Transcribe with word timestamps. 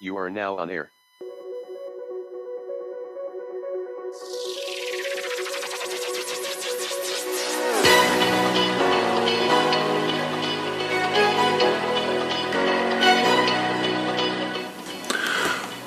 You 0.00 0.16
are 0.18 0.30
now 0.30 0.58
on 0.58 0.70
air. 0.70 0.92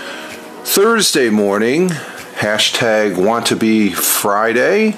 Thursday 0.64 1.30
morning. 1.30 1.90
Hashtag 1.90 3.18
want 3.18 3.48
to 3.48 3.56
be 3.56 3.92
Friday. 3.92 4.96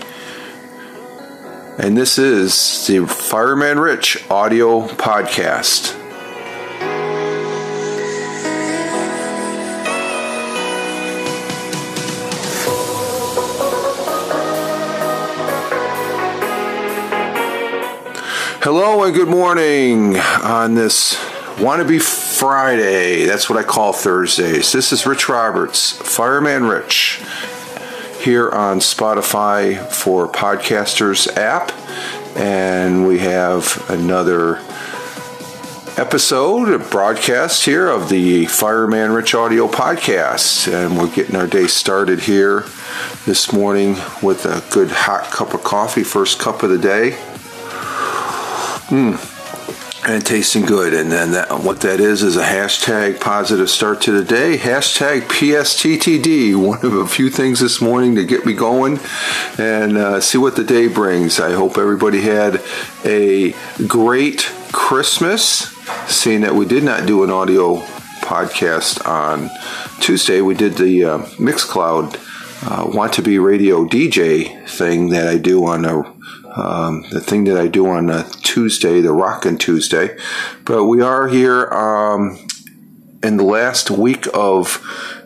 And 1.77 1.97
this 1.97 2.17
is 2.17 2.85
the 2.85 3.07
Fireman 3.07 3.79
Rich 3.79 4.29
audio 4.29 4.87
podcast. 4.87 6.00
Hello 18.73 19.03
and 19.03 19.13
good 19.13 19.27
morning 19.27 20.15
on 20.17 20.75
this 20.75 21.15
Wannabe 21.57 22.01
Friday. 22.01 23.25
That's 23.25 23.49
what 23.49 23.59
I 23.59 23.63
call 23.63 23.91
Thursdays. 23.91 24.71
This 24.71 24.93
is 24.93 25.05
Rich 25.05 25.27
Roberts, 25.27 25.91
Fireman 25.91 26.63
Rich, 26.63 27.21
here 28.21 28.49
on 28.49 28.79
Spotify 28.79 29.77
for 29.91 30.25
Podcasters 30.25 31.27
app. 31.35 31.73
And 32.37 33.05
we 33.05 33.19
have 33.19 33.85
another 33.89 34.59
episode, 35.97 36.69
a 36.69 36.79
broadcast 36.79 37.65
here 37.65 37.89
of 37.89 38.07
the 38.07 38.45
Fireman 38.45 39.11
Rich 39.11 39.35
Audio 39.35 39.67
Podcast. 39.67 40.71
And 40.71 40.97
we're 40.97 41.13
getting 41.13 41.35
our 41.35 41.45
day 41.45 41.67
started 41.67 42.21
here 42.21 42.61
this 43.25 43.51
morning 43.51 43.97
with 44.23 44.45
a 44.45 44.63
good 44.73 44.91
hot 44.91 45.29
cup 45.29 45.53
of 45.53 45.61
coffee, 45.65 46.03
first 46.03 46.39
cup 46.39 46.63
of 46.63 46.69
the 46.69 46.77
day. 46.77 47.17
Mm. 48.91 49.39
And 50.05 50.25
tasting 50.25 50.65
good. 50.65 50.93
And 50.93 51.09
then 51.09 51.31
that, 51.31 51.63
what 51.63 51.79
that 51.81 52.01
is 52.01 52.23
is 52.23 52.35
a 52.35 52.43
hashtag 52.43 53.21
positive 53.21 53.69
start 53.69 54.01
to 54.01 54.11
the 54.11 54.23
day. 54.25 54.57
Hashtag 54.57 55.21
PSTTD. 55.21 56.55
One 56.55 56.85
of 56.85 56.93
a 56.93 57.07
few 57.07 57.29
things 57.29 57.61
this 57.61 57.79
morning 57.79 58.15
to 58.15 58.25
get 58.25 58.45
me 58.45 58.53
going 58.53 58.99
and 59.57 59.95
uh, 59.95 60.19
see 60.19 60.37
what 60.37 60.57
the 60.57 60.65
day 60.65 60.89
brings. 60.89 61.39
I 61.39 61.53
hope 61.53 61.77
everybody 61.77 62.21
had 62.21 62.61
a 63.05 63.53
great 63.87 64.41
Christmas. 64.73 65.69
Seeing 66.11 66.41
that 66.41 66.55
we 66.55 66.65
did 66.65 66.83
not 66.83 67.05
do 67.05 67.23
an 67.23 67.29
audio 67.29 67.77
podcast 68.19 69.07
on 69.07 69.49
Tuesday, 70.01 70.41
we 70.41 70.55
did 70.55 70.73
the 70.73 71.05
uh, 71.05 71.17
Mixcloud 71.37 72.17
uh, 72.69 72.91
Want 72.91 73.13
to 73.13 73.21
Be 73.21 73.39
Radio 73.39 73.85
DJ 73.85 74.67
thing 74.67 75.11
that 75.11 75.27
I 75.27 75.37
do 75.37 75.65
on 75.65 75.85
a 75.85 76.03
um, 76.55 77.05
the 77.11 77.21
thing 77.21 77.45
that 77.45 77.57
I 77.57 77.67
do 77.67 77.87
on 77.87 78.09
a 78.09 78.23
Tuesday, 78.43 79.01
the 79.01 79.13
Rockin' 79.13 79.57
Tuesday. 79.57 80.17
But 80.65 80.85
we 80.85 81.01
are 81.01 81.27
here 81.27 81.65
um, 81.67 82.37
in 83.23 83.37
the 83.37 83.43
last 83.43 83.89
week 83.91 84.27
of 84.33 84.81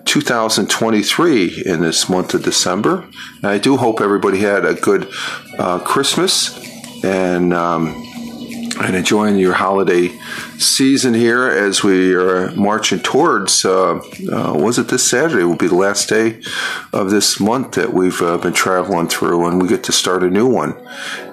2023 0.05 1.63
in 1.65 1.81
this 1.81 2.07
month 2.07 2.33
of 2.33 2.43
December. 2.43 3.07
And 3.37 3.45
I 3.45 3.57
do 3.57 3.77
hope 3.77 4.01
everybody 4.01 4.39
had 4.39 4.65
a 4.65 4.73
good 4.73 5.11
uh, 5.57 5.79
Christmas 5.79 6.57
and 7.03 7.53
um, 7.53 8.01
and 8.81 8.95
enjoying 8.95 9.37
your 9.37 9.53
holiday 9.53 10.09
season 10.59 11.13
here 11.13 11.47
as 11.47 11.83
we 11.83 12.13
are 12.13 12.51
marching 12.51 12.99
towards. 12.99 13.65
Uh, 13.65 13.95
uh, 14.31 14.53
was 14.53 14.77
it 14.77 14.87
this 14.87 15.09
Saturday? 15.09 15.43
Will 15.43 15.55
be 15.55 15.67
the 15.67 15.75
last 15.75 16.09
day 16.09 16.41
of 16.93 17.09
this 17.09 17.39
month 17.39 17.73
that 17.73 17.93
we've 17.93 18.21
uh, 18.21 18.37
been 18.37 18.53
traveling 18.53 19.07
through, 19.07 19.47
and 19.47 19.61
we 19.61 19.67
get 19.67 19.83
to 19.85 19.91
start 19.91 20.23
a 20.23 20.29
new 20.29 20.47
one. 20.47 20.75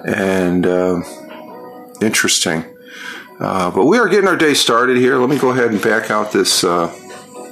And 0.05 0.65
uh, 0.65 1.01
interesting. 2.01 2.65
Uh, 3.39 3.71
but 3.71 3.85
we 3.85 3.97
are 3.97 4.07
getting 4.07 4.27
our 4.27 4.37
day 4.37 4.53
started 4.53 4.97
here. 4.97 5.17
Let 5.17 5.29
me 5.29 5.39
go 5.39 5.49
ahead 5.49 5.71
and 5.71 5.81
back 5.81 6.11
out 6.11 6.31
this 6.31 6.63
uh, 6.63 6.93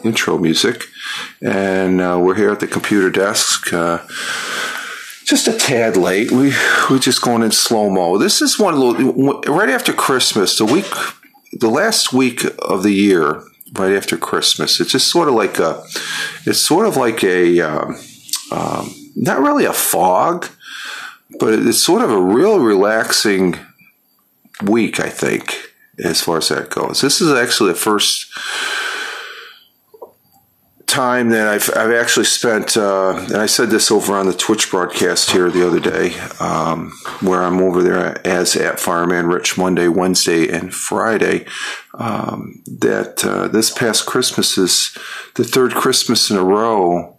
intro 0.04 0.38
music, 0.38 0.86
and 1.42 1.98
we're 2.24 2.36
here 2.36 2.52
at 2.52 2.60
the 2.60 2.68
computer 2.68 3.10
desk 3.10 3.74
just 5.32 5.48
a 5.48 5.54
tad 5.54 5.96
late. 5.96 6.30
We 6.30 6.54
we're 6.90 7.00
just 7.00 7.22
going 7.22 7.42
in 7.42 7.52
slow 7.52 7.90
mo. 7.90 8.18
This 8.18 8.42
is 8.42 8.60
one 8.60 8.78
little 8.78 9.42
right 9.44 9.70
after 9.70 9.94
Christmas, 9.94 10.58
the 10.58 10.66
week, 10.66 10.86
the 11.54 11.70
last 11.70 12.14
week 12.14 12.44
of 12.60 12.84
the 12.84 12.94
year, 12.94 13.44
right 13.74 13.96
after 13.96 14.18
Christmas. 14.18 14.80
It's 14.80 14.92
just 14.92 15.10
sort 15.10 15.28
of 15.28 15.34
like 15.34 15.60
a, 15.60 15.84
it's 16.46 16.60
sort 16.60 16.86
of 16.86 16.98
like 16.98 17.24
a, 17.24 17.62
um, 17.62 17.96
um, 18.52 18.94
not 19.16 19.40
really 19.40 19.66
a 19.66 19.74
fog, 19.74 20.48
but 21.40 21.54
it's 21.54 21.82
sort 21.82 22.02
of 22.02 22.12
a 22.12 22.22
real 22.22 22.60
relaxing 22.60 23.58
week. 24.64 25.00
I 25.00 25.10
think 25.10 25.72
as 26.04 26.22
far 26.22 26.38
as 26.38 26.50
that 26.50 26.70
goes. 26.70 27.02
This 27.02 27.22
is 27.22 27.32
actually 27.32 27.72
the 27.72 27.80
first 27.80 28.32
time 30.92 31.30
that 31.30 31.48
I've, 31.48 31.70
I've 31.76 31.94
actually 31.94 32.26
spent, 32.26 32.76
uh, 32.76 33.16
and 33.16 33.38
I 33.38 33.46
said 33.46 33.70
this 33.70 33.90
over 33.90 34.14
on 34.14 34.26
the 34.26 34.34
Twitch 34.34 34.70
broadcast 34.70 35.32
here 35.32 35.50
the 35.50 35.66
other 35.66 35.80
day, 35.80 36.20
um, 36.42 36.92
where 37.22 37.42
I'm 37.42 37.62
over 37.62 37.82
there 37.82 38.28
as 38.28 38.58
at 38.58 38.78
Fireman 38.78 39.28
Rich 39.28 39.58
Monday, 39.58 39.88
Wednesday, 39.88 40.50
and 40.50 40.74
Friday, 40.74 41.46
um, 41.94 42.62
that 42.68 43.24
uh, 43.24 43.48
this 43.48 43.72
past 43.72 44.06
Christmas 44.06 44.58
is 44.58 44.96
the 45.36 45.46
third 45.46 45.74
Christmas 45.74 46.30
in 46.30 46.36
a 46.36 46.44
row 46.44 47.16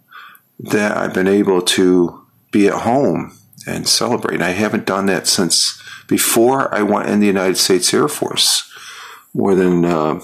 that 0.59 0.95
I've 0.95 1.15
been 1.15 1.27
able 1.27 1.61
to 1.63 2.23
be 2.51 2.67
at 2.67 2.81
home 2.83 3.35
and 3.65 3.87
celebrate. 3.87 4.35
And 4.35 4.43
I 4.43 4.51
haven't 4.51 4.85
done 4.85 5.07
that 5.07 5.25
since 5.25 5.81
before 6.07 6.73
I 6.73 6.83
went 6.83 7.09
in 7.09 7.19
the 7.21 7.27
United 7.27 7.57
States 7.57 7.91
Air 7.91 8.07
Force, 8.07 8.71
more 9.33 9.55
than, 9.55 9.83
uh, 9.83 10.19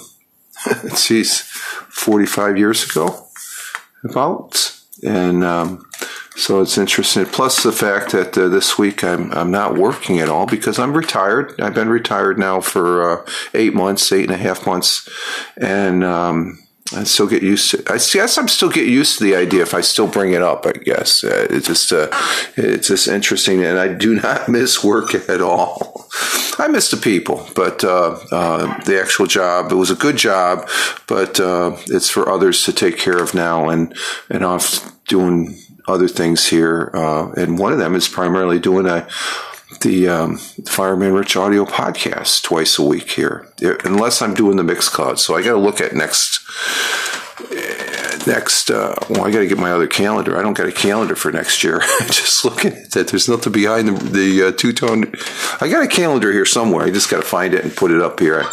geez, 0.95 1.41
45 1.41 2.55
years 2.55 2.87
ago 2.87 3.25
about. 4.03 4.75
And 5.03 5.43
um, 5.43 5.85
so 6.35 6.61
it's 6.61 6.77
interesting. 6.77 7.25
Plus 7.25 7.63
the 7.63 7.71
fact 7.71 8.11
that 8.11 8.37
uh, 8.37 8.49
this 8.49 8.77
week 8.77 9.03
I'm 9.03 9.31
I'm 9.33 9.51
not 9.51 9.75
working 9.75 10.19
at 10.19 10.29
all 10.29 10.45
because 10.45 10.79
I'm 10.79 10.93
retired. 10.93 11.59
I've 11.59 11.73
been 11.73 11.89
retired 11.89 12.37
now 12.37 12.61
for 12.61 13.19
uh, 13.19 13.25
eight 13.53 13.73
months, 13.73 14.11
eight 14.11 14.25
and 14.25 14.33
a 14.33 14.37
half 14.37 14.65
months, 14.65 15.07
and 15.57 16.03
um, 16.03 16.59
I 16.95 17.03
still 17.03 17.27
get 17.27 17.43
used 17.43 17.71
to. 17.71 17.83
I 17.87 17.97
guess 17.97 18.37
I'm 18.37 18.47
still 18.47 18.69
getting 18.69 18.91
used 18.91 19.17
to 19.17 19.23
the 19.23 19.35
idea. 19.35 19.61
If 19.61 19.73
I 19.73 19.81
still 19.81 20.07
bring 20.07 20.33
it 20.33 20.41
up, 20.41 20.65
I 20.65 20.71
guess 20.71 21.23
uh, 21.23 21.47
it's 21.49 21.67
just 21.67 21.91
uh, 21.91 22.07
it's 22.55 22.87
just 22.87 23.07
interesting, 23.07 23.63
and 23.63 23.77
I 23.77 23.89
do 23.93 24.15
not 24.21 24.49
miss 24.49 24.83
work 24.83 25.13
at 25.13 25.41
all. 25.41 26.07
I 26.57 26.67
miss 26.67 26.89
the 26.91 26.97
people, 26.97 27.47
but 27.55 27.83
uh, 27.83 28.17
uh, 28.31 28.83
the 28.83 28.99
actual 28.99 29.27
job. 29.27 29.71
It 29.71 29.75
was 29.75 29.91
a 29.91 29.95
good 29.95 30.17
job, 30.17 30.67
but 31.07 31.39
uh, 31.39 31.77
it's 31.87 32.09
for 32.09 32.29
others 32.29 32.63
to 32.65 32.73
take 32.73 32.97
care 32.97 33.21
of 33.21 33.33
now, 33.33 33.69
and 33.69 33.95
and 34.29 34.43
off 34.43 34.91
doing 35.05 35.57
other 35.87 36.07
things 36.07 36.47
here. 36.47 36.91
Uh, 36.93 37.31
and 37.33 37.59
one 37.59 37.71
of 37.71 37.79
them 37.79 37.95
is 37.95 38.07
primarily 38.07 38.59
doing 38.59 38.85
a 38.85 39.07
the 39.81 40.07
um, 40.07 40.37
Fireman 40.37 41.13
Rich 41.13 41.35
Audio 41.35 41.65
podcast 41.65 42.43
twice 42.43 42.79
a 42.79 42.83
week 42.83 43.11
here, 43.11 43.47
unless 43.85 44.21
I'm 44.21 44.33
doing 44.33 44.57
the 44.57 44.63
Mixcloud. 44.63 45.19
So 45.19 45.35
I 45.35 45.43
got 45.43 45.51
to 45.51 45.59
look 45.59 45.79
at 45.79 45.93
next. 45.93 46.39
Next, 48.27 48.69
uh, 48.69 48.95
well, 49.09 49.25
I 49.25 49.31
got 49.31 49.39
to 49.39 49.47
get 49.47 49.57
my 49.57 49.71
other 49.71 49.87
calendar. 49.87 50.37
I 50.37 50.41
don't 50.41 50.53
got 50.53 50.67
a 50.67 50.73
calendar 50.73 51.15
for 51.15 51.31
next 51.31 51.63
year. 51.63 51.79
just 52.07 52.43
looking 52.43 52.73
at 52.73 52.91
that, 52.91 53.07
there's 53.07 53.29
nothing 53.29 53.53
behind 53.53 53.87
the, 53.87 54.03
the 54.09 54.47
uh, 54.47 54.51
two 54.51 54.73
tone. 54.73 55.11
I 55.61 55.69
got 55.69 55.83
a 55.83 55.87
calendar 55.87 56.31
here 56.31 56.45
somewhere. 56.45 56.85
I 56.85 56.91
just 56.91 57.09
got 57.09 57.21
to 57.21 57.27
find 57.27 57.53
it 57.53 57.63
and 57.63 57.73
put 57.73 57.91
it 57.91 58.01
up 58.01 58.19
here. 58.19 58.43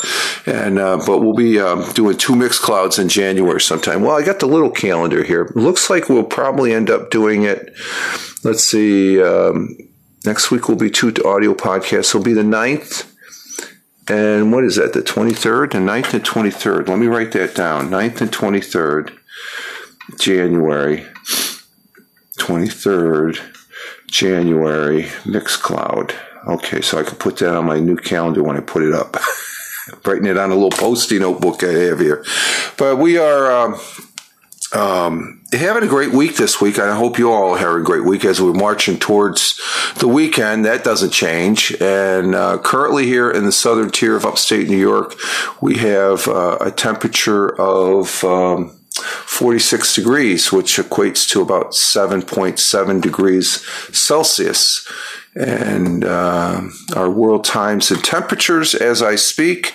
And 0.47 0.79
uh, 0.79 1.03
but 1.05 1.19
we'll 1.19 1.35
be 1.35 1.59
um, 1.59 1.85
doing 1.95 2.17
two 2.17 2.35
Mixclouds 2.35 3.01
in 3.01 3.09
January 3.09 3.61
sometime. 3.61 4.03
Well, 4.03 4.17
I 4.17 4.25
got 4.25 4.39
the 4.39 4.47
little 4.47 4.71
calendar 4.71 5.25
here. 5.25 5.51
Looks 5.57 5.91
like 5.91 6.09
we'll 6.09 6.23
probably 6.23 6.73
end 6.73 6.89
up 6.89 7.11
doing 7.11 7.43
it. 7.43 7.75
Let's 8.45 8.65
see. 8.65 9.21
Um, 9.21 9.77
Next 10.27 10.51
week 10.51 10.69
will 10.69 10.77
be 10.77 10.91
two 10.91 11.15
audio 11.25 11.55
podcasts. 11.55 12.11
It'll 12.11 12.23
be 12.23 12.33
the 12.33 12.43
9th 12.43 13.13
and 14.09 14.53
what 14.53 14.65
is 14.65 14.77
that, 14.77 14.93
the 14.93 15.03
23rd? 15.03 15.73
The 15.73 15.79
9th 15.79 16.15
and 16.15 16.25
23rd. 16.25 16.89
Let 16.89 16.99
me 16.99 17.07
write 17.07 17.33
that 17.33 17.55
down. 17.55 17.91
9th 17.91 18.21
and 18.21 18.31
23rd, 18.31 19.17
January. 20.19 21.05
23rd, 22.39 23.41
January, 24.09 25.03
Mixcloud. 25.25 26.15
Okay, 26.47 26.81
so 26.81 26.99
I 26.99 27.03
can 27.03 27.17
put 27.17 27.39
that 27.39 27.57
on 27.57 27.67
my 27.67 27.81
new 27.81 27.97
calendar 27.97 28.45
when 28.45 28.57
I 28.57 28.61
put 28.61 28.85
it 28.85 28.95
up. 28.95 29.17
writing 30.05 30.27
it 30.27 30.39
on 30.39 30.51
a 30.51 30.55
little 30.55 30.71
posty 30.71 31.19
notebook 31.19 31.65
I 31.65 31.73
have 31.73 31.99
here. 31.99 32.25
But 32.77 32.97
we 32.97 33.19
are. 33.19 33.51
Um, 33.51 33.81
um, 34.73 35.43
having 35.53 35.85
a 35.85 35.87
great 35.87 36.13
week 36.13 36.37
this 36.37 36.61
week. 36.61 36.79
I 36.79 36.95
hope 36.97 37.19
you 37.19 37.31
all 37.31 37.55
have 37.55 37.77
a 37.77 37.83
great 37.83 38.05
week 38.05 38.25
as 38.25 38.41
we're 38.41 38.53
marching 38.53 38.99
towards 38.99 39.61
the 39.99 40.09
weekend. 40.09 40.65
That 40.65 40.85
doesn't 40.85 41.11
change. 41.11 41.75
And 41.81 42.35
uh, 42.35 42.59
currently 42.59 43.07
here 43.07 43.31
in 43.31 43.45
the 43.45 43.53
southern 43.53 43.91
tier 43.91 44.17
of 44.17 44.27
upstate 44.27 44.69
New 44.69 44.77
York, 44.77 45.15
we 45.61 45.77
have 45.79 46.27
uh, 46.27 46.59
a 46.61 46.71
temperature 46.71 47.55
of 47.61 48.25
um, 48.25 48.77
46 48.97 49.95
degrees, 49.95 50.53
which 50.53 50.77
equates 50.77 51.29
to 51.31 51.43
about 51.43 51.73
7.7 51.73 53.01
degrees 53.01 53.65
Celsius. 53.97 54.91
And 55.35 56.03
uh, 56.05 56.63
our 56.95 57.11
world 57.11 57.45
times 57.45 57.91
and 57.91 58.03
temperatures 58.03 58.75
as 58.75 59.03
I 59.03 59.17
speak 59.17 59.75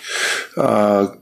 uh, 0.57 1.15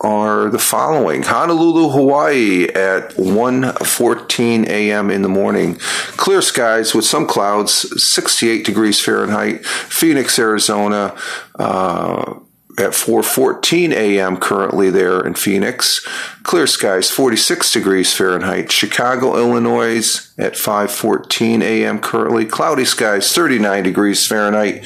are 0.00 0.48
the 0.48 0.58
following. 0.58 1.22
Honolulu, 1.22 1.90
Hawaii 1.90 2.68
at 2.68 3.16
1:14 3.16 4.66
a.m. 4.66 5.10
in 5.10 5.22
the 5.22 5.28
morning. 5.28 5.76
Clear 6.16 6.42
skies 6.42 6.94
with 6.94 7.04
some 7.04 7.26
clouds, 7.26 7.72
68 8.02 8.64
degrees 8.64 9.00
Fahrenheit. 9.00 9.64
Phoenix, 9.66 10.38
Arizona, 10.38 11.14
uh, 11.58 12.34
at 12.80 12.92
4:14 12.92 13.92
a.m. 13.92 14.36
currently 14.36 14.90
there 14.90 15.24
in 15.24 15.34
Phoenix. 15.34 16.06
Clear 16.42 16.66
skies 16.66 17.10
46 17.10 17.72
degrees 17.72 18.14
Fahrenheit. 18.14 18.72
Chicago, 18.72 19.36
Illinois 19.36 20.30
at 20.38 20.54
5:14 20.54 21.62
a.m. 21.62 21.98
currently. 21.98 22.44
Cloudy 22.46 22.84
skies 22.84 23.32
39 23.32 23.82
degrees 23.82 24.26
Fahrenheit. 24.26 24.84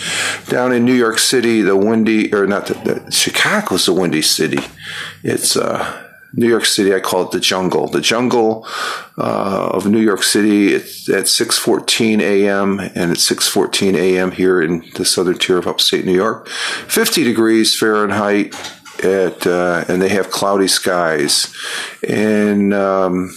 Down 0.49 0.73
in 0.73 0.85
New 0.85 0.95
York 0.95 1.19
City, 1.19 1.63
the 1.63 1.77
windy 1.77 2.35
or 2.35 2.47
not 2.47 2.67
the, 2.67 2.75
the 2.75 3.11
Chicago's 3.13 3.87
the 3.87 3.93
windy 3.93 4.23
city. 4.23 4.59
It's 5.23 5.57
uh 5.57 6.02
New 6.35 6.49
York 6.49 6.65
City, 6.65 6.95
I 6.95 7.01
call 7.01 7.23
it 7.23 7.31
the 7.31 7.41
jungle. 7.41 7.89
The 7.89 8.01
jungle 8.01 8.67
uh, 9.19 9.71
of 9.73 9.87
New 9.87 10.01
York 10.01 10.23
City. 10.23 10.73
It's 10.75 11.09
at 11.09 11.25
6:14 11.25 12.21
a.m. 12.21 12.81
and 12.81 13.11
it's 13.11 13.31
6:14 13.31 13.95
a.m. 13.95 14.31
here 14.33 14.63
in 14.63 14.85
the 14.95 15.05
southern 15.05 15.39
tier 15.39 15.59
of 15.59 15.67
upstate 15.67 16.05
New 16.05 16.15
York. 16.15 16.49
50 16.49 17.25
degrees 17.25 17.79
Fahrenheit 17.79 18.55
at 19.03 19.47
uh, 19.47 19.85
and 19.89 20.01
they 20.01 20.09
have 20.09 20.31
cloudy 20.31 20.69
skies. 20.69 21.55
And 22.09 22.73
um, 22.73 23.35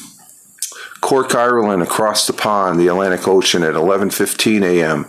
Cork, 1.06 1.36
Ireland, 1.36 1.84
across 1.84 2.26
the 2.26 2.34
pond, 2.34 2.80
the 2.80 2.88
Atlantic 2.88 3.28
Ocean 3.28 3.62
at 3.62 3.76
11:15 3.76 4.64
a.m. 4.64 5.06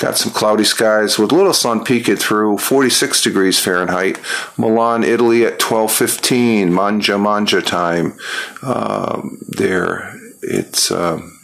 Got 0.00 0.16
some 0.16 0.30
cloudy 0.32 0.62
skies 0.62 1.18
with 1.18 1.32
little 1.32 1.52
sun 1.52 1.82
peeking 1.82 2.14
through, 2.14 2.58
46 2.58 3.20
degrees 3.20 3.58
Fahrenheit. 3.58 4.20
Milan, 4.56 5.02
Italy 5.02 5.44
at 5.44 5.58
12:15, 5.58 6.70
Manja 6.70 7.18
Manja 7.18 7.60
time. 7.60 8.16
Um, 8.62 9.38
there, 9.48 10.14
it's. 10.40 10.92
Um, 10.92 11.36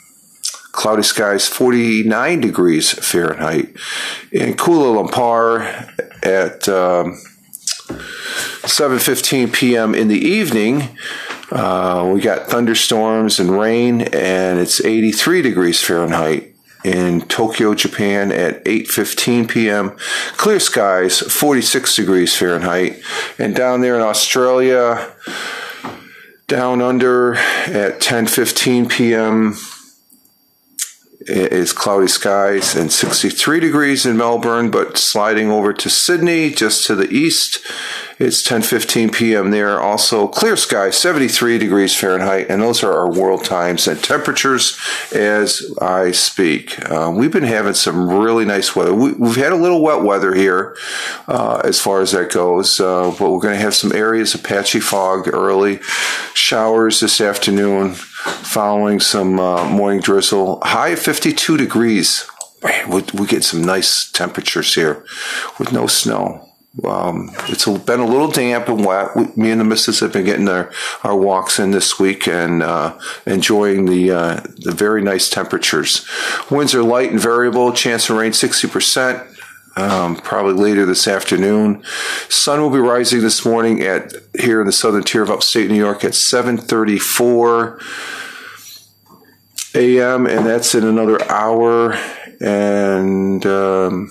cloudy 0.71 1.03
skies 1.03 1.49
49 1.49 2.41
degrees 2.41 2.93
Fahrenheit. 2.93 3.75
In 4.31 4.55
Kuala 4.55 5.09
Lumpur 5.09 5.65
at 6.23 6.69
um, 6.69 7.19
7:15 8.69 9.53
p.m. 9.53 9.97
in 9.97 10.07
the 10.07 10.21
evening, 10.21 10.97
uh, 11.51 12.11
we 12.13 12.21
got 12.21 12.49
thunderstorms 12.49 13.39
and 13.39 13.51
rain, 13.51 14.03
and 14.03 14.59
it's 14.59 14.85
83 14.85 15.43
degrees 15.43 15.83
Fahrenheit 15.83 16.55
in 16.85 17.23
Tokyo, 17.23 17.75
Japan 17.75 18.31
at 18.31 18.65
8:15 18.65 19.49
p.m. 19.49 19.97
Clear 20.37 20.61
skies, 20.61 21.21
46 21.21 21.97
degrees 21.97 22.37
Fahrenheit, 22.37 23.01
and 23.39 23.55
down 23.55 23.81
there 23.81 23.97
in 23.97 24.03
Australia, 24.03 25.13
down 26.47 26.81
under 26.81 27.35
at 27.35 28.01
10:15 28.01 28.89
p.m. 28.89 29.57
is 31.21 31.73
cloudy 31.73 32.07
skies 32.07 32.77
and 32.77 32.93
63 32.93 33.59
degrees 33.59 34.07
in 34.07 34.17
Melbourne, 34.17 34.71
but 34.71 34.97
sliding 34.97 35.51
over 35.51 35.73
to 35.73 35.91
Sydney, 35.91 36.51
just 36.51 36.87
to 36.87 36.95
the 36.95 37.11
east, 37.11 37.67
it's 38.19 38.43
10:15 38.43 39.13
p.m. 39.13 39.51
there. 39.51 39.79
Also 39.79 40.27
clear 40.27 40.57
sky, 40.57 40.91
73 40.91 41.59
degrees 41.59 41.95
Fahrenheit, 41.95 42.47
and 42.49 42.63
those 42.63 42.83
are 42.83 42.93
our 42.93 43.13
world 43.13 43.45
times 43.45 43.87
and 43.87 44.03
temperatures 44.03 44.79
as 45.15 45.63
I 45.83 46.13
speak. 46.13 46.79
Uh, 46.91 47.13
we've 47.15 47.31
been 47.31 47.45
having 47.45 47.75
some 47.75 48.09
really 48.09 48.47
nice 48.47 48.75
weather. 48.75 48.95
We, 48.95 49.11
have 49.11 49.37
had 49.37 49.53
a 49.53 49.57
little 49.57 49.83
wet 49.83 50.03
weather 50.03 50.35
here 50.35 50.77
uh, 51.29 51.61
as 51.63 51.79
far 51.81 52.01
as 52.01 52.13
that 52.13 52.33
goes, 52.33 52.81
uh, 52.81 53.15
but 53.19 53.31
we're 53.31 53.41
going 53.41 53.55
to 53.55 53.61
have 53.61 53.75
some 53.75 53.93
areas 53.93 54.35
of 54.35 54.43
patchy 54.43 54.81
fog 54.81 55.29
early, 55.29 55.81
showers 56.33 57.01
this 57.01 57.21
afternoon, 57.21 57.93
following 57.93 58.99
some 58.99 59.39
uh, 59.39 59.69
morning 59.69 60.01
drizzle. 60.01 60.61
High 60.63 60.91
of 60.91 61.01
52 61.01 61.59
degrees. 61.59 62.27
We 62.89 63.27
get 63.27 63.45
some 63.45 63.63
nice 63.63 64.11
temperatures 64.11 64.75
here 64.75 65.05
with 65.59 65.71
no 65.73 65.87
snow. 65.87 66.46
Um, 66.85 67.31
it's 67.49 67.65
been 67.65 68.01
a 68.01 68.07
little 68.07 68.29
damp 68.29 68.69
and 68.69 68.85
wet. 68.85 69.17
We, 69.17 69.25
me 69.35 69.51
and 69.51 69.61
the 69.61 69.65
missus 69.65 70.01
have 70.01 70.13
been 70.13 70.27
getting 70.27 70.49
our, 70.49 70.71
our 71.05 71.17
walks 71.17 71.59
in 71.59 71.71
this 71.71 71.99
week 71.99 72.29
and 72.29 72.63
uh, 72.63 72.99
enjoying 73.25 73.87
the 73.87 74.11
uh, 74.11 74.41
the 74.59 74.73
very 74.73 75.03
nice 75.03 75.31
temperatures. 75.31 76.07
Winds 76.51 76.75
are 76.75 76.83
light 76.83 77.11
and 77.11 77.21
variable. 77.21 77.73
Chance 77.73 78.11
of 78.11 78.19
rain 78.19 78.35
sixty 78.35 78.69
percent. 78.69 79.27
Um, 79.79 80.17
probably 80.17 80.55
later 80.55 80.87
this 80.87 81.07
afternoon. 81.07 81.83
Sun 82.31 82.61
will 82.63 82.71
be 82.71 82.79
rising 82.79 83.21
this 83.21 83.45
morning 83.45 83.83
at 83.83 84.15
here 84.39 84.61
in 84.61 84.67
the 84.67 84.73
southern 84.73 85.03
tier 85.03 85.23
of 85.23 85.31
upstate 85.31 85.71
New 85.71 85.77
York 85.77 86.03
at 86.03 86.13
7:34 86.13 87.83
a.m. 89.75 90.27
and 90.27 90.47
that's 90.47 90.75
in 90.75 90.85
another 90.85 91.23
hour 91.31 91.95
and. 92.41 93.45
Um, 93.47 94.11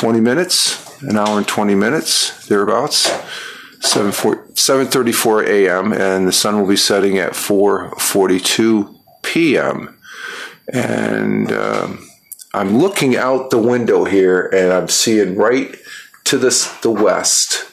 20 0.00 0.18
minutes, 0.18 1.02
an 1.02 1.18
hour 1.18 1.36
and 1.36 1.46
20 1.46 1.74
minutes, 1.74 2.46
thereabouts. 2.46 3.10
7, 3.82 4.12
7.34 4.12 5.46
a.m. 5.46 5.92
and 5.92 6.26
the 6.26 6.32
sun 6.32 6.58
will 6.58 6.66
be 6.66 6.76
setting 6.76 7.18
at 7.18 7.32
4.42 7.32 8.98
p.m. 9.22 9.98
And 10.72 11.52
um, 11.52 12.08
I'm 12.54 12.78
looking 12.78 13.14
out 13.14 13.50
the 13.50 13.58
window 13.58 14.04
here 14.04 14.46
and 14.46 14.72
I'm 14.72 14.88
seeing 14.88 15.36
right 15.36 15.76
to 16.24 16.38
this, 16.38 16.66
the 16.80 16.90
west 16.90 17.69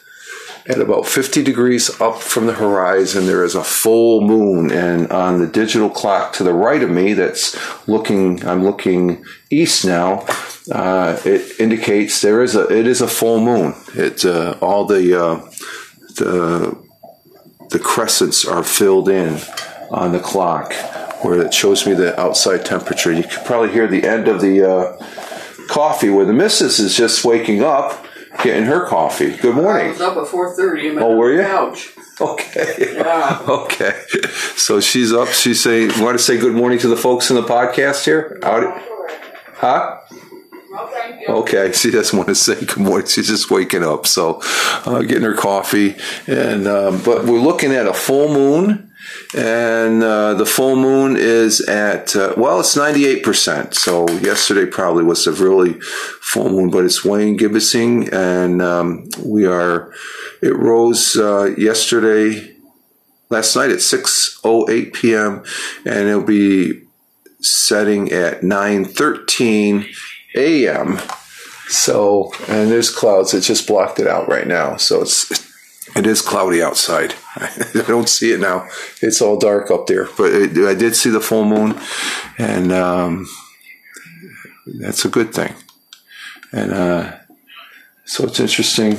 at 0.70 0.80
about 0.80 1.08
50 1.08 1.44
degrees 1.44 1.90
up 2.02 2.22
from 2.22 2.46
the 2.46 2.54
horizon, 2.54 3.26
there 3.26 3.44
is 3.44 3.56
a 3.56 3.64
full 3.64 4.22
moon. 4.22 4.70
And 4.72 5.10
on 5.12 5.40
the 5.40 5.48
digital 5.48 5.90
clock 5.90 6.34
to 6.34 6.44
the 6.44 6.54
right 6.54 6.84
of 6.84 6.90
me, 6.90 7.14
that's 7.14 7.56
looking, 7.88 8.46
I'm 8.46 8.64
looking 8.64 9.24
east 9.50 9.86
now, 9.86 10.26
uh, 10.72 11.18
it 11.24 11.60
indicates 11.60 12.22
there 12.22 12.44
is 12.44 12.56
a, 12.56 12.68
it 12.68 12.86
is 12.86 13.02
a 13.02 13.08
full 13.08 13.40
moon. 13.40 13.76
It's 13.94 14.26
uh, 14.26 14.58
all 14.62 14.86
the, 14.86 15.20
uh, 15.20 15.36
the, 16.16 16.78
the 17.70 17.80
crescents 17.80 18.46
are 18.46 18.64
filled 18.64 19.08
in 19.08 19.40
on 19.90 20.12
the 20.12 20.20
clock 20.20 20.74
where 21.24 21.42
it 21.42 21.54
shows 21.54 21.88
me 21.88 21.94
the 21.94 22.20
outside 22.20 22.66
temperature. 22.66 23.12
You 23.12 23.24
can 23.24 23.44
probably 23.46 23.72
hear 23.72 23.88
the 23.88 24.06
end 24.06 24.28
of 24.28 24.42
the 24.42 24.70
uh, 24.70 24.98
coffee 25.70 26.10
where 26.10 26.26
the 26.26 26.34
missus 26.34 26.80
is 26.80 26.96
just 26.96 27.24
waking 27.24 27.64
up 27.64 28.06
getting 28.44 28.64
her 28.64 28.86
coffee. 28.86 29.36
Good 29.38 29.56
morning. 29.56 29.88
I 29.88 29.92
was 29.92 30.02
up 30.02 30.18
at 30.18 30.28
four 30.28 30.56
thirty. 30.56 30.90
Oh, 30.90 31.16
were 31.16 31.32
you? 31.34 31.42
Couch. 31.42 31.94
Okay. 32.20 32.94
Yeah. 32.96 33.40
okay. 33.48 34.02
So 34.56 34.80
she's 34.80 35.14
up. 35.14 35.30
She's 35.30 35.62
saying, 35.62 35.92
want 36.00 36.18
to 36.18 36.24
say 36.24 36.38
good 36.38 36.54
morning 36.54 36.80
to 36.80 36.88
the 36.88 36.98
folks 36.98 37.30
in 37.30 37.36
the 37.36 37.44
podcast 37.44 38.06
here? 38.06 38.40
Out, 38.44 38.82
huh? 39.56 40.00
Okay. 40.78 41.26
Okay, 41.28 41.72
she 41.74 41.92
doesn't 41.92 42.16
want 42.18 42.30
to 42.30 42.36
say 42.36 42.60
good 42.60 42.78
morning. 42.78 43.08
She's 43.08 43.28
just 43.28 43.50
waking 43.50 43.84
up, 43.84 44.06
so 44.08 44.40
uh, 44.86 45.02
getting 45.02 45.24
her 45.24 45.34
coffee. 45.34 45.96
And 46.28 46.68
um, 46.68 47.02
but 47.04 47.26
we're 47.26 47.40
looking 47.40 47.72
at 47.72 47.88
a 47.88 47.94
full 47.94 48.30
moon, 48.34 48.87
and 49.36 50.04
uh, 50.04 50.34
the 50.36 50.46
full 50.46 50.76
moon 50.76 51.16
is 51.18 51.62
at 51.62 52.16
uh, 52.16 52.34
well, 52.38 52.60
it's 52.60 52.76
ninety 52.76 53.06
eight 53.06 53.24
percent. 53.24 53.74
So 53.74 54.08
yesterday 54.10 54.66
probably 54.66 55.04
was 55.04 55.28
a 55.28 55.32
really 55.32 55.74
full 56.22 56.50
moon, 56.50 56.70
but 56.70 56.86
it's 56.86 57.04
waning 57.06 57.38
gibbous, 57.38 57.76
and 57.76 58.62
um, 58.62 59.10
we 59.24 59.46
are. 59.46 59.94
It 60.42 60.56
rose 60.56 61.16
uh, 61.18 61.56
yesterday, 61.58 62.56
last 63.30 63.56
night 63.56 63.72
at 63.72 63.82
six 63.82 64.40
oh 64.44 64.70
eight 64.70 64.94
p.m., 64.94 65.44
and 65.84 66.08
it'll 66.08 66.22
be 66.22 66.84
setting 67.40 68.12
at 68.12 68.44
nine 68.44 68.86
thirteen 68.86 69.88
a.m. 70.36 71.00
So, 71.70 72.32
and 72.48 72.72
there's 72.72 72.90
clouds. 72.90 73.34
It 73.34 73.42
just 73.42 73.68
blocked 73.68 74.00
it 74.00 74.08
out 74.08 74.30
right 74.30 74.48
now. 74.48 74.78
So 74.78 75.02
it's, 75.02 75.47
it 75.98 76.08
is 76.08 76.22
cloudy 76.22 76.62
outside. 76.62 77.16
I 77.36 77.84
don't 77.88 78.10
see 78.10 78.32
it 78.32 78.40
now. 78.40 78.68
It's 79.02 79.22
all 79.22 79.38
dark 79.38 79.72
up 79.72 79.88
there. 79.88 80.08
But 80.18 80.34
it, 80.34 80.58
I 80.68 80.74
did 80.74 80.96
see 80.96 81.10
the 81.10 81.22
full 81.22 81.46
moon, 81.46 81.80
and 82.38 82.72
um, 82.72 83.28
that's 84.80 85.06
a 85.06 85.10
good 85.10 85.34
thing. 85.34 85.54
And 86.52 86.74
uh, 86.74 87.18
So 88.06 88.26
it's 88.26 88.40
interesting 88.40 88.98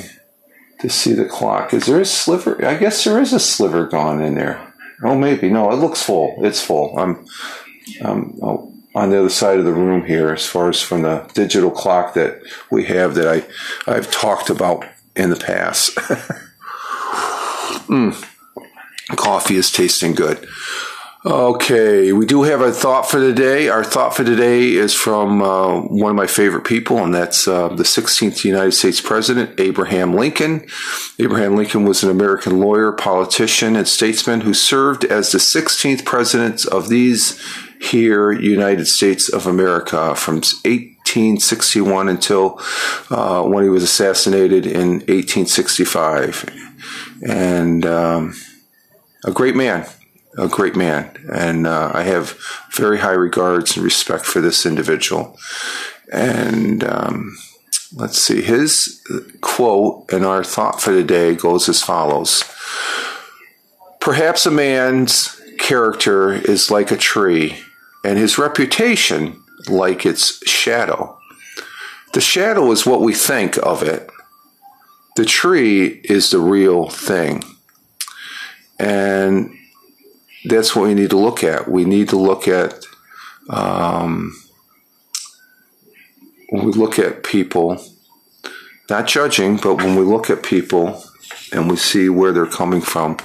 to 0.80 0.90
see 0.90 1.14
the 1.14 1.24
clock. 1.24 1.72
Is 1.72 1.86
there 1.86 2.00
a 2.00 2.04
sliver? 2.04 2.64
I 2.64 2.76
guess 2.76 3.04
there 3.04 3.20
is 3.20 3.32
a 3.32 3.40
sliver 3.40 3.86
gone 3.86 4.22
in 4.22 4.34
there. 4.34 4.74
Oh, 5.02 5.16
maybe. 5.16 5.48
No, 5.48 5.70
it 5.72 5.76
looks 5.76 6.02
full. 6.02 6.44
It's 6.44 6.60
full. 6.60 6.98
I'm, 6.98 7.26
I'm 8.02 8.38
oh, 8.42 8.74
on 8.94 9.10
the 9.10 9.18
other 9.18 9.30
side 9.30 9.58
of 9.58 9.64
the 9.64 9.72
room 9.72 10.04
here, 10.04 10.32
as 10.32 10.46
far 10.46 10.68
as 10.68 10.82
from 10.82 11.02
the 11.02 11.28
digital 11.34 11.70
clock 11.70 12.14
that 12.14 12.42
we 12.70 12.84
have 12.84 13.14
that 13.14 13.28
I, 13.28 13.90
I've 13.90 14.10
talked 14.10 14.50
about 14.50 14.84
in 15.16 15.30
the 15.30 15.36
past. 15.36 15.98
mm. 17.88 18.24
Coffee 19.16 19.56
is 19.56 19.70
tasting 19.70 20.14
good. 20.14 20.46
Okay, 21.26 22.12
we 22.12 22.26
do 22.26 22.44
have 22.44 22.60
a 22.60 22.70
thought 22.70 23.10
for 23.10 23.18
the 23.18 23.32
day. 23.32 23.68
Our 23.68 23.82
thought 23.82 24.14
for 24.14 24.22
today 24.22 24.74
is 24.74 24.94
from 24.94 25.42
uh, 25.42 25.80
one 25.80 26.10
of 26.10 26.16
my 26.16 26.28
favorite 26.28 26.64
people, 26.64 26.98
and 26.98 27.12
that's 27.12 27.48
uh, 27.48 27.68
the 27.68 27.82
16th 27.82 28.44
United 28.44 28.70
States 28.72 29.00
President, 29.00 29.58
Abraham 29.58 30.14
Lincoln. 30.14 30.64
Abraham 31.18 31.56
Lincoln 31.56 31.84
was 31.84 32.04
an 32.04 32.10
American 32.10 32.60
lawyer, 32.60 32.92
politician, 32.92 33.74
and 33.74 33.88
statesman 33.88 34.42
who 34.42 34.54
served 34.54 35.04
as 35.04 35.32
the 35.32 35.38
16th 35.38 36.04
president 36.04 36.64
of 36.66 36.88
these 36.88 37.42
here 37.80 38.30
United 38.30 38.86
States 38.86 39.28
of 39.28 39.46
America 39.46 40.14
from 40.14 40.36
1861 40.36 42.08
until 42.08 42.60
uh, 43.10 43.42
when 43.42 43.64
he 43.64 43.70
was 43.70 43.82
assassinated 43.82 44.66
in 44.66 45.00
1865. 45.08 46.67
And 47.22 47.84
um, 47.86 48.34
a 49.24 49.32
great 49.32 49.56
man 49.56 49.86
a 50.38 50.48
great 50.48 50.76
man, 50.76 51.10
and 51.32 51.66
uh, 51.66 51.90
I 51.92 52.04
have 52.04 52.38
very 52.70 52.98
high 52.98 53.12
regards 53.12 53.76
and 53.76 53.84
respect 53.84 54.24
for 54.24 54.40
this 54.40 54.64
individual. 54.64 55.36
And 56.12 56.84
um, 56.84 57.36
let's 57.94 58.18
see, 58.18 58.42
his 58.42 59.02
quote 59.40 60.10
and 60.12 60.24
our 60.24 60.44
thought 60.44 60.80
for 60.80 60.92
the 60.92 61.02
day 61.02 61.34
goes 61.34 61.68
as 61.68 61.82
follows 61.82 62.44
Perhaps 64.00 64.46
a 64.46 64.50
man's 64.50 65.40
character 65.58 66.32
is 66.32 66.70
like 66.70 66.92
a 66.92 66.96
tree, 66.96 67.58
and 68.04 68.16
his 68.16 68.38
reputation 68.38 69.42
like 69.68 70.06
its 70.06 70.38
shadow. 70.48 71.18
The 72.12 72.20
shadow 72.20 72.70
is 72.70 72.86
what 72.86 73.02
we 73.02 73.12
think 73.12 73.58
of 73.58 73.82
it, 73.82 74.08
the 75.18 75.24
tree 75.24 76.00
is 76.04 76.30
the 76.30 76.38
real 76.38 76.88
thing. 76.88 77.42
And 78.78 79.52
that's 80.44 80.76
what 80.76 80.86
we 80.86 80.94
need 80.94 81.10
to 81.10 81.18
look 81.18 81.42
at. 81.42 81.68
We 81.68 81.84
need 81.84 82.10
to 82.10 82.16
look 82.16 82.46
at 82.46 82.84
um, 83.50 84.40
when 86.50 86.66
we 86.66 86.72
look 86.72 87.00
at 87.00 87.24
people, 87.24 87.82
not 88.88 89.08
judging, 89.08 89.56
but 89.56 89.78
when 89.78 89.96
we 89.96 90.04
look 90.04 90.30
at 90.30 90.44
people 90.44 91.02
and 91.52 91.68
we 91.68 91.76
see 91.76 92.08
where 92.08 92.30
they're 92.30 92.46
coming 92.46 92.80
from, 92.80 93.16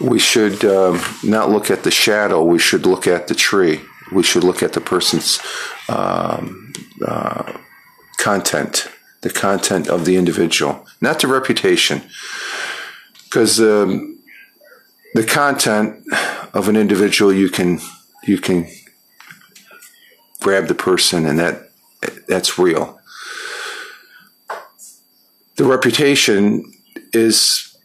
we 0.00 0.20
should 0.20 0.64
um, 0.64 1.00
not 1.24 1.50
look 1.50 1.72
at 1.72 1.82
the 1.82 1.90
shadow. 1.90 2.44
We 2.44 2.60
should 2.60 2.86
look 2.86 3.08
at 3.08 3.26
the 3.26 3.34
tree. 3.34 3.80
We 4.12 4.22
should 4.22 4.44
look 4.44 4.62
at 4.62 4.74
the 4.74 4.80
person's 4.80 5.40
um, 5.88 6.72
uh, 7.04 7.52
content, 8.18 8.88
the 9.22 9.30
content 9.30 9.88
of 9.88 10.04
the 10.04 10.16
individual, 10.16 10.86
not 11.00 11.20
the 11.20 11.26
reputation, 11.26 12.02
because. 13.24 13.60
Um, 13.60 14.12
the 15.14 15.24
content 15.24 16.02
of 16.54 16.68
an 16.68 16.76
individual 16.76 17.32
you 17.32 17.48
can 17.48 17.80
you 18.24 18.38
can 18.38 18.66
grab 20.40 20.66
the 20.68 20.74
person 20.74 21.26
and 21.26 21.38
that 21.38 21.70
that's 22.26 22.58
real. 22.58 22.98
The 25.56 25.64
reputation 25.64 26.72
is 27.12 27.76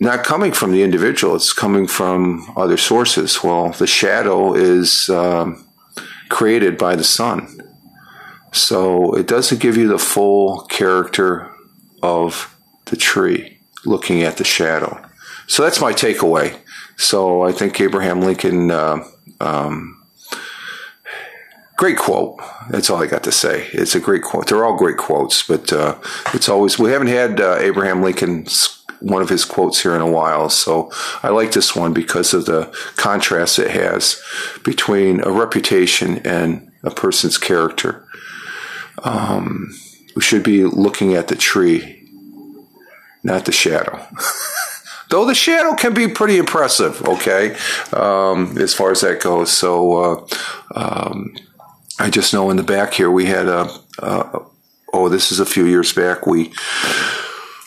not 0.00 0.24
coming 0.24 0.52
from 0.52 0.72
the 0.72 0.82
individual 0.82 1.34
it's 1.34 1.52
coming 1.52 1.86
from 1.86 2.52
other 2.56 2.76
sources. 2.76 3.42
Well 3.42 3.70
the 3.70 3.86
shadow 3.86 4.54
is 4.54 5.08
um, 5.08 5.66
created 6.28 6.76
by 6.76 6.96
the 6.96 7.04
sun 7.04 7.60
so 8.52 9.12
it 9.14 9.26
doesn't 9.26 9.60
give 9.60 9.76
you 9.76 9.88
the 9.88 9.98
full 9.98 10.62
character 10.62 11.50
of 12.02 12.56
the 12.86 12.96
tree 12.96 13.58
looking 13.84 14.22
at 14.22 14.36
the 14.36 14.44
shadow 14.44 15.04
so 15.48 15.62
that's 15.62 15.80
my 15.80 15.92
takeaway. 15.92 16.56
So 16.96 17.42
I 17.42 17.52
think 17.52 17.80
Abraham 17.80 18.20
Lincoln, 18.20 18.70
uh, 18.70 19.02
um, 19.40 20.04
great 21.76 21.96
quote. 21.96 22.38
That's 22.68 22.90
all 22.90 23.02
I 23.02 23.06
got 23.06 23.24
to 23.24 23.32
say. 23.32 23.66
It's 23.72 23.94
a 23.94 24.00
great 24.00 24.22
quote. 24.22 24.46
They're 24.46 24.64
all 24.64 24.76
great 24.76 24.98
quotes, 24.98 25.42
but 25.42 25.72
uh, 25.72 25.98
it's 26.34 26.50
always 26.50 26.78
we 26.78 26.90
haven't 26.90 27.08
had 27.08 27.40
uh, 27.40 27.56
Abraham 27.58 28.02
Lincoln's 28.02 28.84
one 29.00 29.22
of 29.22 29.30
his 29.30 29.44
quotes 29.44 29.82
here 29.82 29.94
in 29.94 30.02
a 30.02 30.10
while. 30.10 30.50
So 30.50 30.92
I 31.22 31.30
like 31.30 31.52
this 31.52 31.74
one 31.74 31.94
because 31.94 32.34
of 32.34 32.44
the 32.44 32.66
contrast 32.96 33.58
it 33.58 33.70
has 33.70 34.22
between 34.64 35.24
a 35.24 35.30
reputation 35.30 36.18
and 36.26 36.70
a 36.82 36.90
person's 36.90 37.38
character. 37.38 38.04
Um, 39.04 39.74
we 40.14 40.22
should 40.22 40.42
be 40.42 40.64
looking 40.64 41.14
at 41.14 41.28
the 41.28 41.36
tree, 41.36 42.08
not 43.22 43.44
the 43.44 43.52
shadow. 43.52 44.06
though 45.10 45.24
the 45.24 45.34
shadow 45.34 45.74
can 45.74 45.94
be 45.94 46.08
pretty 46.08 46.38
impressive. 46.38 47.02
Okay, 47.06 47.56
um, 47.92 48.56
as 48.58 48.74
far 48.74 48.90
as 48.90 49.00
that 49.00 49.20
goes. 49.20 49.50
So 49.50 49.98
uh, 49.98 50.26
um, 50.74 51.34
I 51.98 52.10
just 52.10 52.32
know 52.32 52.50
in 52.50 52.56
the 52.56 52.62
back 52.62 52.94
here 52.94 53.10
we 53.10 53.26
had 53.26 53.46
a. 53.46 53.70
a 54.00 54.42
oh, 54.92 55.08
this 55.08 55.32
is 55.32 55.40
a 55.40 55.46
few 55.46 55.64
years 55.66 55.92
back. 55.92 56.26
We 56.26 56.52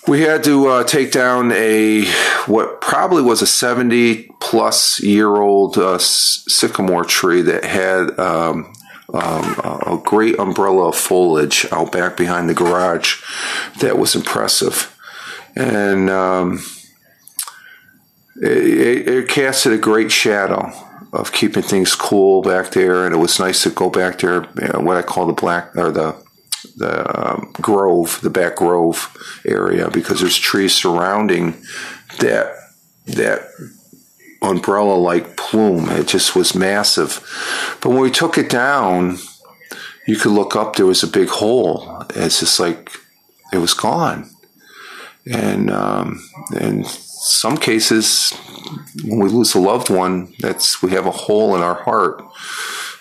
we 0.08 0.22
had 0.22 0.44
to 0.46 0.68
uh, 0.68 0.84
take 0.84 1.12
down 1.12 1.52
a 1.52 2.06
what 2.46 2.82
probably 2.82 3.22
was 3.22 3.42
a 3.42 3.48
70 3.48 4.30
plus 4.40 5.02
year 5.02 5.28
old 5.28 5.78
uh, 5.78 6.00
sycamore 6.00 7.06
tree 7.06 7.42
that 7.44 7.64
had 7.64 8.20
um, 8.20 8.74
um, 9.14 9.44
a 9.86 10.02
great 10.04 10.38
umbrella 10.40 10.90
of 10.90 10.96
foliage 10.96 11.66
out 11.72 11.92
back 11.92 12.18
behind 12.18 12.50
the 12.50 12.54
garage 12.54 13.22
that 13.80 13.98
was 13.98 14.16
impressive 14.16 14.96
and 15.56 16.10
um, 16.10 16.60
it, 18.42 19.08
it 19.08 19.28
casted 19.28 19.74
a 19.74 19.78
great 19.78 20.12
shadow 20.12 20.72
of 21.14 21.32
keeping 21.32 21.64
things 21.64 21.94
cool 21.94 22.42
back 22.42 22.72
there, 22.72 23.06
and 23.06 23.14
it 23.14 23.18
was 23.18 23.40
nice 23.40 23.64
to 23.64 23.70
go 23.70 23.90
back 23.90 24.20
there. 24.20 24.42
What 24.42 24.98
I 24.98 25.02
call 25.02 25.28
the 25.28 25.34
black 25.34 25.76
or 25.76 25.92
the 25.92 26.16
the 26.78 27.20
um, 27.20 27.52
grove, 27.54 28.20
the 28.22 28.30
back 28.30 28.56
grove 28.56 29.16
area, 29.46 29.90
because 29.90 30.22
there's 30.22 30.38
trees 30.38 30.74
surrounding 30.74 31.62
that 32.20 32.56
that 33.08 33.48
umbrella 34.42 34.96
like 34.96 35.38
plume. 35.38 35.90
It 35.90 36.08
just 36.08 36.36
was 36.36 36.56
massive. 36.56 37.20
But 37.82 37.90
when 37.90 38.00
we 38.00 38.12
took 38.12 38.38
it 38.38 38.50
down, 38.50 39.18
you 40.08 40.16
could 40.16 40.32
look 40.32 40.56
up. 40.56 40.76
There 40.76 40.86
was 40.86 41.04
a 41.04 41.08
big 41.08 41.30
hole. 41.30 42.06
It's 42.16 42.40
just 42.40 42.60
like 42.60 42.92
it 43.54 43.60
was 43.60 43.74
gone, 43.74 44.30
and 45.32 45.70
um, 45.70 46.28
and 46.60 46.86
some 46.88 47.58
cases, 47.58 48.32
when 49.04 49.20
we 49.20 49.30
lose 49.30 49.54
a 49.54 49.60
loved 49.60 49.90
one, 49.90 50.34
that's 50.40 50.82
we 50.82 50.92
have 50.92 51.06
a 51.06 51.12
hole 51.12 51.56
in 51.56 51.62
our 51.62 51.84
heart. 51.84 52.24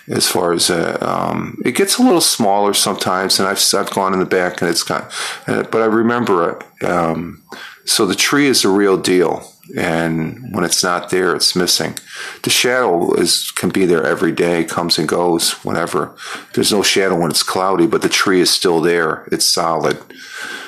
As 0.07 0.27
far 0.27 0.51
as 0.51 0.69
uh, 0.69 0.97
um, 0.99 1.61
it 1.63 1.75
gets 1.75 1.97
a 1.97 2.03
little 2.03 2.21
smaller 2.21 2.73
sometimes, 2.73 3.39
and 3.39 3.47
I've 3.47 3.61
I've 3.73 3.91
gone 3.91 4.13
in 4.13 4.19
the 4.19 4.25
back 4.25 4.61
and 4.61 4.69
it's 4.69 4.83
got, 4.83 5.11
uh, 5.47 5.63
but 5.63 5.81
I 5.81 5.85
remember 5.85 6.49
it. 6.49 6.83
Um, 6.83 7.43
so 7.85 8.05
the 8.05 8.15
tree 8.15 8.47
is 8.47 8.65
a 8.65 8.69
real 8.69 8.97
deal, 8.97 9.50
and 9.75 10.53
when 10.53 10.63
it's 10.63 10.83
not 10.83 11.09
there, 11.09 11.35
it's 11.35 11.55
missing. 11.55 11.97
The 12.43 12.49
shadow 12.49 13.13
is 13.13 13.51
can 13.51 13.69
be 13.69 13.85
there 13.85 14.05
every 14.05 14.31
day, 14.31 14.63
comes 14.63 14.97
and 14.97 15.07
goes 15.07 15.51
whenever. 15.63 16.15
There's 16.53 16.71
no 16.71 16.83
shadow 16.83 17.19
when 17.19 17.31
it's 17.31 17.43
cloudy, 17.43 17.87
but 17.87 18.01
the 18.01 18.09
tree 18.09 18.41
is 18.41 18.49
still 18.49 18.81
there. 18.81 19.27
It's 19.31 19.45
solid. 19.45 19.97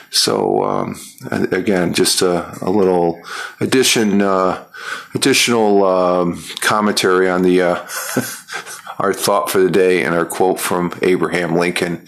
So 0.09 0.63
um, 0.63 0.95
again, 1.31 1.93
just 1.93 2.21
a, 2.21 2.55
a 2.61 2.69
little 2.69 3.21
addition, 3.59 4.21
uh, 4.21 4.63
additional 5.15 5.83
um, 5.83 6.43
commentary 6.61 7.29
on 7.29 7.41
the 7.41 7.61
uh, 7.61 7.87
our 8.99 9.13
thought 9.13 9.49
for 9.49 9.59
the 9.59 9.71
day 9.71 10.03
and 10.03 10.13
our 10.13 10.25
quote 10.25 10.59
from 10.59 10.97
Abraham 11.01 11.55
Lincoln. 11.55 12.05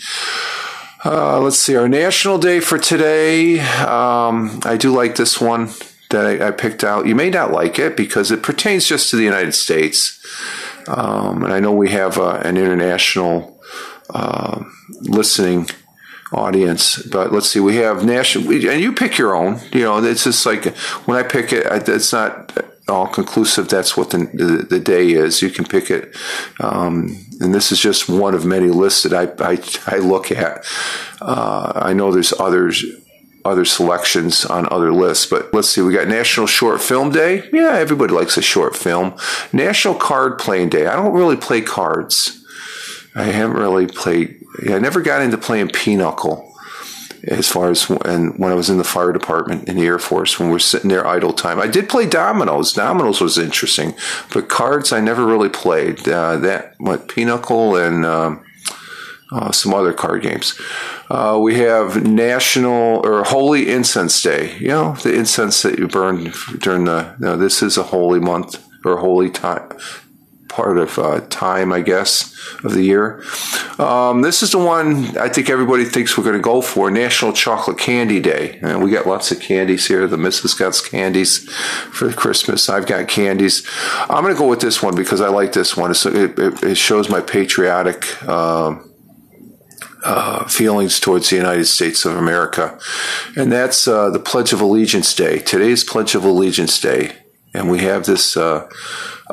Uh, 1.03 1.39
let's 1.39 1.59
see, 1.59 1.75
our 1.75 1.89
national 1.89 2.37
day 2.37 2.59
for 2.59 2.77
today. 2.77 3.59
Um, 3.59 4.59
I 4.63 4.77
do 4.77 4.93
like 4.93 5.15
this 5.15 5.41
one 5.41 5.69
that 6.15 6.41
I, 6.41 6.47
I, 6.47 6.51
picked 6.51 6.83
out. 6.83 7.05
You 7.05 7.15
may 7.15 7.29
not 7.29 7.51
like 7.51 7.77
it 7.77 7.97
because 7.97 8.31
it 8.31 8.41
pertains 8.41 8.87
just 8.87 9.09
to 9.09 9.15
the 9.15 9.23
United 9.23 9.53
States. 9.53 10.25
Um, 10.87 11.43
and 11.43 11.51
I 11.51 11.59
know 11.59 11.73
we 11.73 11.89
have 11.91 12.17
uh, 12.17 12.41
an 12.43 12.57
international 12.57 13.59
uh, 14.09 14.63
listening 15.01 15.67
audience. 16.31 17.01
But 17.03 17.31
let's 17.31 17.49
see, 17.49 17.59
we 17.59 17.77
have 17.77 18.05
national, 18.05 18.51
and 18.51 18.81
you 18.81 18.93
pick 18.93 19.17
your 19.17 19.35
own. 19.35 19.59
You 19.71 19.81
know, 19.81 20.03
it's 20.03 20.23
just 20.23 20.45
like 20.45 20.65
when 21.05 21.17
I 21.17 21.23
pick 21.23 21.51
it, 21.51 21.65
it's 21.87 22.13
not 22.13 22.51
all 22.87 23.07
conclusive. 23.07 23.67
That's 23.67 23.97
what 23.97 24.11
the, 24.11 24.29
the, 24.33 24.67
the 24.69 24.79
day 24.79 25.11
is. 25.11 25.41
You 25.41 25.49
can 25.49 25.65
pick 25.65 25.89
it, 25.89 26.15
um, 26.59 27.25
and 27.39 27.53
this 27.53 27.71
is 27.71 27.79
just 27.79 28.07
one 28.09 28.33
of 28.33 28.45
many 28.45 28.69
lists 28.69 29.03
that 29.03 29.13
I 29.13 29.23
I, 29.43 29.57
I 29.87 29.99
look 29.99 30.31
at. 30.31 30.65
Uh, 31.21 31.73
I 31.75 31.93
know 31.93 32.11
there's 32.11 32.33
others 32.39 32.85
other 33.45 33.65
selections 33.65 34.45
on 34.45 34.67
other 34.71 34.91
lists. 34.91 35.25
But 35.25 35.53
let's 35.53 35.69
see, 35.69 35.81
we 35.81 35.93
got 35.93 36.07
National 36.07 36.47
Short 36.47 36.81
Film 36.81 37.11
Day. 37.11 37.47
Yeah, 37.53 37.77
everybody 37.77 38.13
likes 38.13 38.37
a 38.37 38.41
short 38.41 38.75
film. 38.75 39.15
National 39.53 39.95
Card 39.95 40.39
Playing 40.39 40.69
Day. 40.69 40.87
I 40.87 40.95
don't 40.95 41.13
really 41.13 41.37
play 41.37 41.61
cards. 41.61 42.43
I 43.15 43.25
haven't 43.25 43.57
really 43.57 43.87
played. 43.87 44.43
I 44.69 44.79
never 44.79 45.01
got 45.01 45.21
into 45.21 45.37
playing 45.37 45.69
pinochle 45.69 46.51
as 47.27 47.49
far 47.49 47.71
as 47.71 47.89
and 47.89 48.37
when 48.37 48.51
I 48.51 48.55
was 48.55 48.69
in 48.69 48.77
the 48.77 48.83
fire 48.83 49.11
department 49.11 49.67
in 49.67 49.77
the 49.77 49.85
Air 49.85 49.99
Force 49.99 50.39
when 50.39 50.49
we 50.49 50.55
are 50.55 50.59
sitting 50.59 50.89
there 50.89 51.07
idle 51.07 51.33
time. 51.33 51.59
I 51.59 51.67
did 51.67 51.89
play 51.89 52.07
dominoes. 52.07 52.73
Dominoes 52.73 53.21
was 53.21 53.37
interesting, 53.37 53.95
but 54.33 54.49
cards 54.49 54.91
I 54.91 54.99
never 54.99 55.25
really 55.25 55.49
played. 55.49 56.07
Uh, 56.07 56.37
that 56.37 56.75
what 56.77 57.07
Pinochle 57.07 57.77
and 57.77 58.05
um, 58.05 58.44
uh, 59.31 59.51
some 59.51 59.73
other 59.73 59.93
card 59.93 60.21
games. 60.23 60.59
Uh, 61.09 61.39
we 61.41 61.55
have 61.55 62.05
National 62.05 63.05
or 63.05 63.23
Holy 63.23 63.71
Incense 63.71 64.21
Day. 64.21 64.57
You 64.57 64.69
know 64.69 64.93
the 65.03 65.13
incense 65.13 65.61
that 65.63 65.79
you 65.79 65.87
burn 65.87 66.31
during 66.59 66.85
the. 66.85 67.15
You 67.19 67.25
know, 67.25 67.37
this 67.37 67.61
is 67.61 67.77
a 67.77 67.83
holy 67.83 68.19
month 68.19 68.63
or 68.85 68.97
holy 68.97 69.29
time 69.29 69.69
part 70.55 70.77
of 70.77 70.97
uh, 70.97 71.19
time, 71.29 71.73
I 71.73 71.81
guess, 71.81 72.33
of 72.63 72.73
the 72.73 72.83
year. 72.83 73.21
Um, 73.77 74.21
this 74.21 74.41
is 74.41 74.51
the 74.51 74.57
one 74.57 75.17
I 75.17 75.27
think 75.27 75.49
everybody 75.49 75.83
thinks 75.83 76.17
we're 76.17 76.23
going 76.23 76.37
to 76.37 76.41
go 76.41 76.61
for 76.61 76.89
National 76.89 77.33
Chocolate 77.33 77.77
Candy 77.77 78.21
Day. 78.21 78.57
And 78.61 78.81
we 78.81 78.89
got 78.89 79.05
lots 79.05 79.31
of 79.31 79.41
candies 79.41 79.85
here. 79.85 80.07
The 80.07 80.17
missus 80.17 80.53
got 80.53 80.81
candies 80.89 81.49
for 81.49 82.11
Christmas. 82.13 82.69
I've 82.69 82.87
got 82.87 83.09
candies. 83.09 83.67
I'm 84.09 84.23
going 84.23 84.33
to 84.33 84.39
go 84.39 84.47
with 84.47 84.61
this 84.61 84.81
one 84.81 84.95
because 84.95 85.19
I 85.19 85.27
like 85.27 85.51
this 85.51 85.75
one. 85.75 85.91
It, 85.91 86.05
it, 86.39 86.63
it, 86.63 86.75
shows 86.75 87.09
my 87.09 87.19
patriotic. 87.19 88.23
Um, 88.23 88.94
uh, 90.05 90.47
feelings 90.47 90.99
towards 90.99 91.29
the 91.29 91.35
United 91.35 91.65
States 91.65 92.05
of 92.05 92.15
America. 92.15 92.79
And 93.35 93.51
that's 93.51 93.87
uh, 93.87 94.09
the 94.11 94.19
Pledge 94.19 94.53
of 94.53 94.61
Allegiance 94.61 95.13
Day. 95.13 95.39
Today's 95.39 95.83
Pledge 95.83 96.15
of 96.15 96.23
Allegiance 96.23 96.79
Day. 96.79 97.11
And 97.53 97.71
we 97.71 97.79
have 97.79 98.05
this 98.05 98.37
uh, 98.37 98.69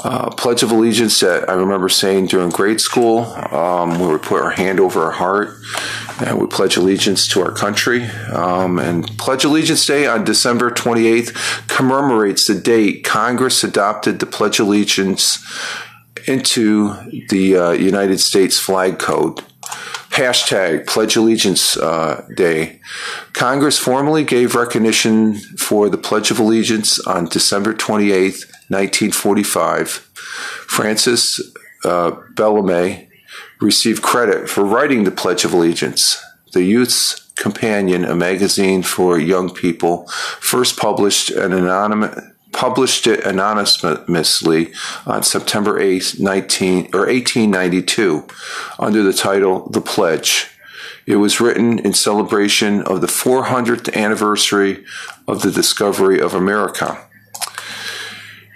uh, 0.02 0.30
Pledge 0.30 0.62
of 0.62 0.70
Allegiance 0.70 1.20
that 1.20 1.48
I 1.48 1.54
remember 1.54 1.88
saying 1.88 2.26
during 2.26 2.50
grade 2.50 2.80
school, 2.80 3.18
um, 3.18 3.98
where 3.98 4.10
we 4.10 4.18
put 4.18 4.40
our 4.42 4.52
hand 4.52 4.80
over 4.80 5.04
our 5.04 5.10
heart 5.10 5.56
and 6.20 6.40
we 6.40 6.46
pledge 6.46 6.76
allegiance 6.76 7.26
to 7.28 7.40
our 7.42 7.52
country. 7.52 8.04
Um, 8.32 8.78
and 8.78 9.06
Pledge 9.18 9.44
Allegiance 9.44 9.84
Day 9.84 10.06
on 10.06 10.24
December 10.24 10.70
28th 10.70 11.68
commemorates 11.68 12.46
the 12.46 12.54
date 12.54 13.04
Congress 13.04 13.64
adopted 13.64 14.20
the 14.20 14.26
Pledge 14.26 14.60
of 14.60 14.66
Allegiance 14.66 15.44
into 16.26 16.94
the 17.28 17.56
uh, 17.56 17.70
United 17.72 18.18
States 18.18 18.58
Flag 18.58 18.98
Code. 18.98 19.42
Hashtag 20.12 20.86
Pledge 20.86 21.16
Allegiance 21.16 21.76
uh, 21.78 22.26
Day. 22.36 22.80
Congress 23.32 23.78
formally 23.78 24.24
gave 24.24 24.54
recognition 24.54 25.36
for 25.56 25.88
the 25.88 25.96
Pledge 25.96 26.30
of 26.30 26.38
Allegiance 26.38 26.98
on 27.00 27.26
December 27.26 27.72
28th, 27.72 28.44
1945. 28.68 29.88
Francis 29.88 31.40
uh, 31.84 32.10
Bellamy 32.34 33.08
received 33.62 34.02
credit 34.02 34.50
for 34.50 34.64
writing 34.64 35.04
the 35.04 35.10
Pledge 35.10 35.46
of 35.46 35.54
Allegiance. 35.54 36.22
The 36.52 36.62
Youth's 36.62 37.20
Companion, 37.36 38.04
a 38.04 38.14
magazine 38.14 38.82
for 38.82 39.18
young 39.18 39.48
people, 39.48 40.06
first 40.08 40.76
published 40.78 41.30
an 41.30 41.54
anonymous 41.54 42.31
published 42.52 43.06
it 43.06 43.24
anonymously 43.24 44.72
on 45.06 45.22
September 45.22 45.80
8, 45.80 46.16
19, 46.18 46.76
or 46.94 47.06
1892 47.06 48.26
under 48.78 49.02
the 49.02 49.12
title 49.12 49.68
The 49.68 49.80
Pledge. 49.80 50.48
It 51.06 51.16
was 51.16 51.40
written 51.40 51.78
in 51.80 51.94
celebration 51.94 52.82
of 52.82 53.00
the 53.00 53.06
400th 53.08 53.94
anniversary 53.96 54.84
of 55.26 55.42
the 55.42 55.50
discovery 55.50 56.20
of 56.20 56.34
America. 56.34 57.04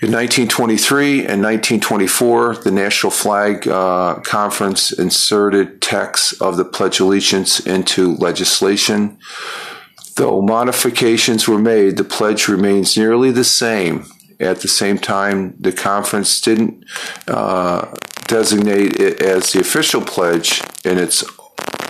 In 0.02 0.12
1923 0.12 1.20
and 1.20 1.42
1924, 1.42 2.56
the 2.56 2.70
National 2.70 3.10
Flag 3.10 3.66
uh, 3.66 4.16
Conference 4.16 4.92
inserted 4.92 5.80
texts 5.80 6.38
of 6.38 6.58
the 6.58 6.66
Pledge 6.66 7.00
of 7.00 7.06
Allegiance 7.06 7.60
into 7.60 8.14
legislation. 8.16 9.16
Though 10.16 10.40
modifications 10.40 11.46
were 11.46 11.58
made, 11.58 11.98
the 11.98 12.04
pledge 12.04 12.48
remains 12.48 12.96
nearly 12.96 13.30
the 13.30 13.44
same. 13.44 14.06
At 14.40 14.60
the 14.60 14.68
same 14.68 14.98
time, 14.98 15.54
the 15.60 15.72
conference 15.72 16.40
didn't 16.40 16.84
uh, 17.28 17.94
designate 18.26 18.98
it 18.98 19.20
as 19.20 19.52
the 19.52 19.60
official 19.60 20.00
pledge 20.00 20.62
in 20.84 20.96
its 20.96 21.22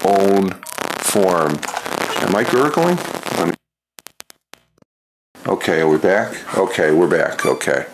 own 0.04 0.50
form. 0.98 1.58
Am 2.22 2.34
I 2.34 2.44
gurgling? 2.50 2.98
Okay, 5.46 5.80
are 5.80 5.88
we 5.88 5.98
back? 5.98 6.58
Okay, 6.58 6.90
we're 6.90 7.08
back. 7.08 7.46
Okay. 7.46 7.86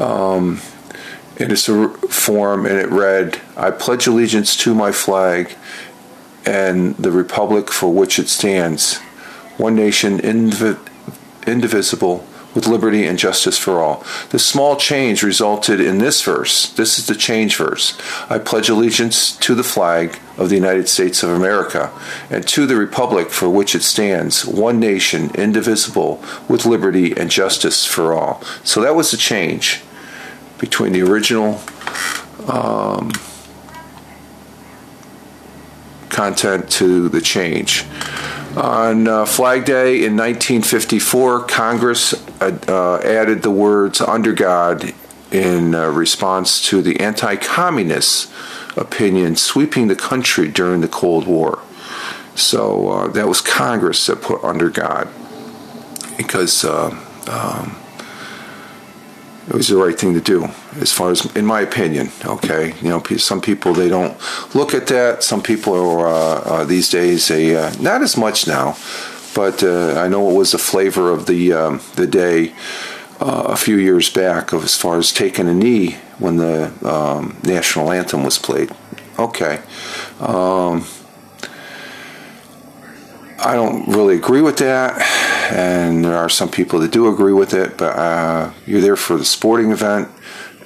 Um, 0.00 0.60
its 1.36 1.68
a 1.68 1.88
form, 1.88 2.66
and 2.66 2.76
it 2.76 2.88
read, 2.88 3.40
I 3.56 3.70
pledge 3.70 4.08
allegiance 4.08 4.56
to 4.56 4.74
my 4.74 4.90
flag 4.90 5.54
and 6.44 6.96
the 6.96 7.12
republic 7.12 7.70
for 7.70 7.92
which 7.92 8.18
it 8.18 8.28
stands 8.28 8.98
one 9.58 9.74
nation, 9.74 10.18
indiv- 10.18 10.78
indivisible, 11.46 12.26
with 12.54 12.66
liberty 12.66 13.06
and 13.06 13.18
justice 13.18 13.58
for 13.58 13.80
all. 13.80 14.04
This 14.30 14.44
small 14.44 14.76
change 14.76 15.22
resulted 15.22 15.80
in 15.80 15.98
this 15.98 16.22
verse. 16.22 16.70
This 16.70 16.98
is 16.98 17.06
the 17.06 17.14
change 17.14 17.56
verse. 17.56 17.96
I 18.30 18.38
pledge 18.38 18.68
allegiance 18.68 19.36
to 19.38 19.54
the 19.54 19.62
flag 19.62 20.18
of 20.36 20.48
the 20.48 20.56
United 20.56 20.88
States 20.88 21.22
of 21.22 21.30
America 21.30 21.92
and 22.30 22.46
to 22.48 22.66
the 22.66 22.76
republic 22.76 23.30
for 23.30 23.48
which 23.48 23.74
it 23.74 23.82
stands, 23.82 24.44
one 24.46 24.80
nation, 24.80 25.30
indivisible, 25.34 26.22
with 26.48 26.64
liberty 26.64 27.16
and 27.16 27.30
justice 27.30 27.84
for 27.84 28.12
all. 28.12 28.42
So 28.64 28.80
that 28.80 28.96
was 28.96 29.10
the 29.10 29.16
change 29.18 29.82
between 30.58 30.92
the 30.92 31.02
original 31.02 31.60
um, 32.48 33.12
content 36.18 36.68
to 36.68 37.08
the 37.08 37.20
change. 37.20 37.84
On 38.56 39.06
uh, 39.06 39.24
Flag 39.24 39.64
Day 39.64 40.04
in 40.04 40.16
1954, 40.16 41.44
Congress 41.44 42.12
uh, 42.40 43.00
added 43.04 43.42
the 43.42 43.52
words 43.52 44.00
under 44.00 44.32
God 44.32 44.92
in 45.30 45.76
uh, 45.76 45.86
response 45.86 46.60
to 46.70 46.82
the 46.82 46.98
anti 46.98 47.36
communist 47.36 48.32
opinion 48.76 49.36
sweeping 49.36 49.86
the 49.86 49.94
country 49.94 50.48
during 50.48 50.80
the 50.80 50.88
Cold 50.88 51.28
War. 51.28 51.60
So 52.34 52.88
uh, 52.88 53.06
that 53.12 53.28
was 53.28 53.40
Congress 53.40 54.04
that 54.06 54.20
put 54.20 54.42
under 54.42 54.70
God 54.70 55.08
because 56.16 56.64
uh, 56.64 56.90
um, 57.28 57.77
it 59.48 59.54
was 59.54 59.68
the 59.68 59.76
right 59.76 59.98
thing 59.98 60.14
to 60.14 60.20
do 60.20 60.46
as 60.80 60.92
far 60.92 61.10
as 61.10 61.24
in 61.34 61.46
my 61.46 61.60
opinion 61.60 62.10
okay? 62.24 62.74
You 62.82 62.88
know 62.90 63.02
some 63.16 63.40
people 63.40 63.72
they 63.72 63.88
don't 63.88 64.16
look 64.54 64.74
at 64.74 64.86
that. 64.88 65.22
Some 65.22 65.42
people 65.42 65.74
are 65.74 66.06
uh, 66.06 66.40
uh, 66.44 66.64
these 66.64 66.90
days 66.90 67.28
they 67.28 67.56
uh, 67.56 67.72
not 67.80 68.02
as 68.02 68.16
much 68.16 68.46
now 68.46 68.76
but 69.34 69.62
uh, 69.62 70.00
I 70.00 70.08
know 70.08 70.30
it 70.30 70.34
was 70.34 70.52
the 70.52 70.58
flavor 70.58 71.10
of 71.10 71.26
the 71.26 71.52
um, 71.52 71.80
the 71.96 72.06
day 72.06 72.52
uh, 73.20 73.44
a 73.48 73.56
few 73.56 73.76
years 73.76 74.10
back 74.10 74.52
of 74.52 74.64
as 74.64 74.76
far 74.76 74.98
as 74.98 75.12
taking 75.12 75.48
a 75.48 75.54
knee 75.54 75.92
when 76.18 76.36
the 76.36 76.72
um, 76.88 77.36
national 77.42 77.90
anthem 77.90 78.24
was 78.24 78.38
played. 78.38 78.70
Okay 79.18 79.60
um, 80.20 80.84
I 83.40 83.54
don't 83.54 83.86
really 83.88 84.16
agree 84.16 84.42
with 84.42 84.58
that, 84.58 84.98
and 85.50 86.04
there 86.04 86.16
are 86.16 86.28
some 86.28 86.50
people 86.50 86.78
that 86.80 86.92
do 86.92 87.12
agree 87.12 87.32
with 87.32 87.54
it. 87.54 87.76
But 87.76 87.96
uh, 87.96 88.52
you're 88.66 88.80
there 88.80 88.96
for 88.96 89.16
the 89.16 89.24
sporting 89.24 89.70
event, 89.70 90.08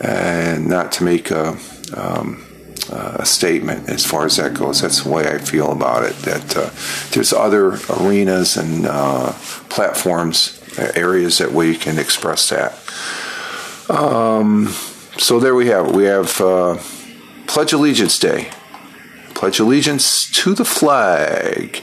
and 0.01 0.67
not 0.69 0.93
to 0.93 1.05
make 1.05 1.31
a, 1.31 1.57
um, 1.95 2.45
a 2.91 3.25
statement 3.25 3.89
as 3.89 4.05
far 4.05 4.27
as 4.27 4.37
that 4.37 4.55
goes. 4.55 4.81
That's 4.81 5.05
the 5.05 5.11
way 5.11 5.27
I 5.29 5.39
feel 5.39 5.73
about 5.73 6.05
it. 6.05 6.17
That 6.23 6.57
uh, 6.57 6.71
there's 7.11 7.33
other 7.33 7.79
arenas 7.91 8.57
and 8.57 8.87
uh, 8.87 9.33
platforms, 9.69 10.61
areas 10.79 11.39
that 11.39 11.53
we 11.53 11.77
can 11.77 11.99
express 11.99 12.49
that. 12.49 12.73
Um, 13.91 14.69
so 15.19 15.39
there 15.39 15.55
we 15.55 15.67
have 15.67 15.89
it. 15.89 15.95
We 15.95 16.05
have 16.05 16.41
uh, 16.41 16.79
Pledge 17.47 17.73
Allegiance 17.73 18.19
Day. 18.19 18.51
Pledge 19.35 19.59
allegiance 19.59 20.31
to 20.31 20.55
the 20.55 20.65
flag 20.65 21.83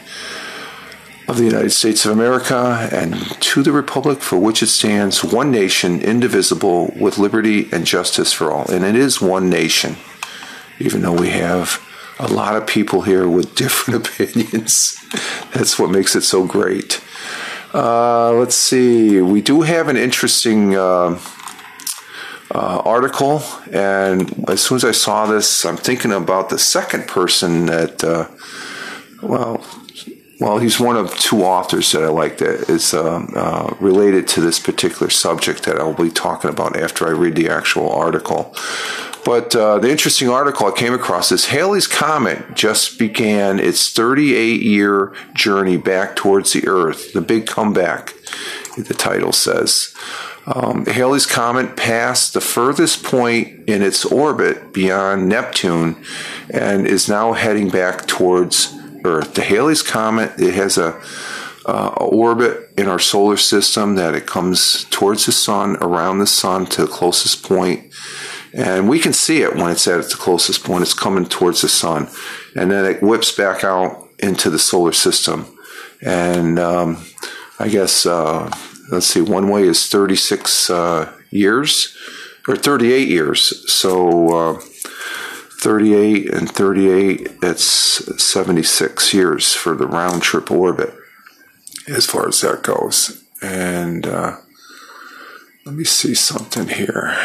of 1.29 1.37
the 1.37 1.45
United 1.45 1.69
States 1.69 2.05
of 2.05 2.11
America 2.11 2.89
and 2.91 3.13
to 3.39 3.61
the 3.61 3.71
republic 3.71 4.19
for 4.19 4.39
which 4.39 4.63
it 4.63 4.67
stands, 4.67 5.23
one 5.23 5.51
nation, 5.51 6.01
indivisible, 6.01 6.91
with 6.99 7.19
liberty 7.19 7.69
and 7.71 7.85
justice 7.85 8.33
for 8.33 8.51
all. 8.51 8.69
And 8.71 8.83
it 8.83 8.95
is 8.95 9.21
one 9.21 9.47
nation, 9.47 9.95
even 10.79 11.03
though 11.03 11.13
we 11.13 11.29
have 11.29 11.85
a 12.17 12.27
lot 12.27 12.55
of 12.55 12.65
people 12.65 13.03
here 13.03 13.27
with 13.27 13.53
different 13.63 14.07
opinions. 14.07 14.97
That's 15.53 15.77
what 15.77 15.91
makes 15.91 16.15
it 16.15 16.21
so 16.21 16.45
great. 16.45 16.99
Uh, 17.75 18.33
let's 18.33 18.55
see. 18.55 19.21
We 19.21 19.43
do 19.43 19.61
have 19.61 19.87
an 19.87 19.97
interesting 19.97 20.75
uh, 20.75 21.19
uh, 22.49 22.81
article, 22.83 23.43
and 23.71 24.49
as 24.49 24.63
soon 24.63 24.77
as 24.77 24.83
I 24.83 24.93
saw 24.93 25.27
this, 25.27 25.63
I'm 25.63 25.77
thinking 25.77 26.11
about 26.11 26.49
the 26.49 26.57
second 26.57 27.07
person 27.07 27.67
that, 27.67 28.03
uh, 28.03 28.27
well, 29.21 29.63
well, 30.39 30.58
he's 30.58 30.80
one 30.80 30.95
of 30.95 31.13
two 31.19 31.43
authors 31.43 31.91
that 31.91 32.02
I 32.02 32.08
like 32.08 32.38
that 32.38 32.69
is 32.69 32.93
um, 32.93 33.34
uh, 33.36 33.75
related 33.82 34.28
to 34.30 34.41
this 34.41 34.58
particular 34.58 35.10
subject 35.10 35.63
that 35.63 35.80
I'll 35.80 35.93
be 35.93 36.10
talking 36.10 36.49
about 36.49 36.78
after 36.78 37.06
I 37.06 37.12
read 37.12 37.36
the 37.36 37.49
actual 37.49 37.91
article. 37.91 38.56
But 39.25 39.54
uh, 39.54 39.80
the 39.80 39.91
interesting 39.91 40.30
article 40.30 40.67
I 40.67 40.71
came 40.71 40.93
across 40.93 41.34
is 41.34 41.47
Halley's 41.47 41.88
Comet 41.88 42.56
just 42.56 42.97
began 42.97 43.60
its 43.60 43.91
38 43.91 44.62
year 44.62 45.13
journey 45.34 45.75
back 45.75 46.15
towards 46.15 46.54
the 46.54 46.65
Earth, 46.67 47.12
the 47.12 47.21
big 47.21 47.45
comeback, 47.45 48.13
the 48.78 48.93
title 48.93 49.34
says. 49.34 49.93
Um, 50.45 50.86
Halley's 50.86 51.25
Comet 51.25 51.75
passed 51.75 52.34
the 52.34 52.41
furthest 52.41 53.04
point 53.04 53.67
in 53.69 53.84
its 53.84 54.06
orbit 54.06 54.73
beyond 54.73 55.28
Neptune 55.28 56.02
and 56.49 56.88
is 56.88 57.10
now 57.10 57.34
heading 57.34 57.69
back 57.69 58.08
towards 58.08 58.78
Earth. 59.05 59.33
The 59.33 59.43
Halley's 59.43 59.81
Comet, 59.81 60.39
it 60.39 60.53
has 60.53 60.77
a, 60.77 60.99
uh, 61.65 61.93
a 61.97 62.03
orbit 62.03 62.69
in 62.77 62.88
our 62.88 62.99
solar 62.99 63.38
system 63.38 63.95
that 63.95 64.15
it 64.15 64.25
comes 64.25 64.85
towards 64.85 65.25
the 65.25 65.31
sun, 65.31 65.77
around 65.81 66.19
the 66.19 66.27
sun 66.27 66.65
to 66.67 66.81
the 66.81 66.91
closest 66.91 67.43
point, 67.43 67.93
and 68.53 68.89
we 68.89 68.99
can 68.99 69.13
see 69.13 69.41
it 69.41 69.55
when 69.55 69.71
it's 69.71 69.88
at 69.88 69.99
its 69.99 70.15
closest 70.15 70.63
point. 70.63 70.81
It's 70.81 70.93
coming 70.93 71.25
towards 71.25 71.62
the 71.62 71.69
sun, 71.69 72.07
and 72.55 72.71
then 72.71 72.85
it 72.85 73.03
whips 73.03 73.31
back 73.31 73.63
out 73.63 74.07
into 74.19 74.49
the 74.49 74.59
solar 74.59 74.91
system. 74.91 75.55
And 76.01 76.57
um, 76.57 77.05
I 77.59 77.67
guess 77.67 78.05
uh, 78.05 78.49
let's 78.91 79.07
see, 79.07 79.21
one 79.21 79.49
way 79.49 79.63
is 79.63 79.88
36 79.88 80.69
uh, 80.69 81.13
years 81.29 81.95
or 82.47 82.55
38 82.55 83.07
years. 83.07 83.71
So 83.71 84.35
uh, 84.35 84.62
38 85.59 86.33
and 86.33 86.49
38, 86.49 87.41
that's 87.41 88.23
76 88.23 89.13
years 89.13 89.53
for 89.53 89.75
the 89.75 89.87
round 89.87 90.21
trip 90.21 90.49
orbit 90.49 90.93
as 91.87 92.05
far 92.05 92.27
as 92.27 92.39
that 92.41 92.63
goes. 92.63 93.23
And 93.41 94.05
uh, 94.07 94.37
let 95.65 95.75
me 95.75 95.83
see 95.83 96.15
something 96.15 96.69
here. 96.69 97.15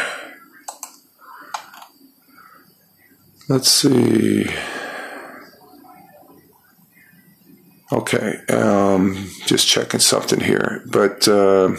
Let's 3.47 3.71
see. 3.71 4.47
Okay, 7.91 8.39
um, 8.49 9.29
just 9.45 9.67
checking 9.67 9.99
something 9.99 10.41
here. 10.41 10.83
But 10.87 11.27
uh, 11.27 11.69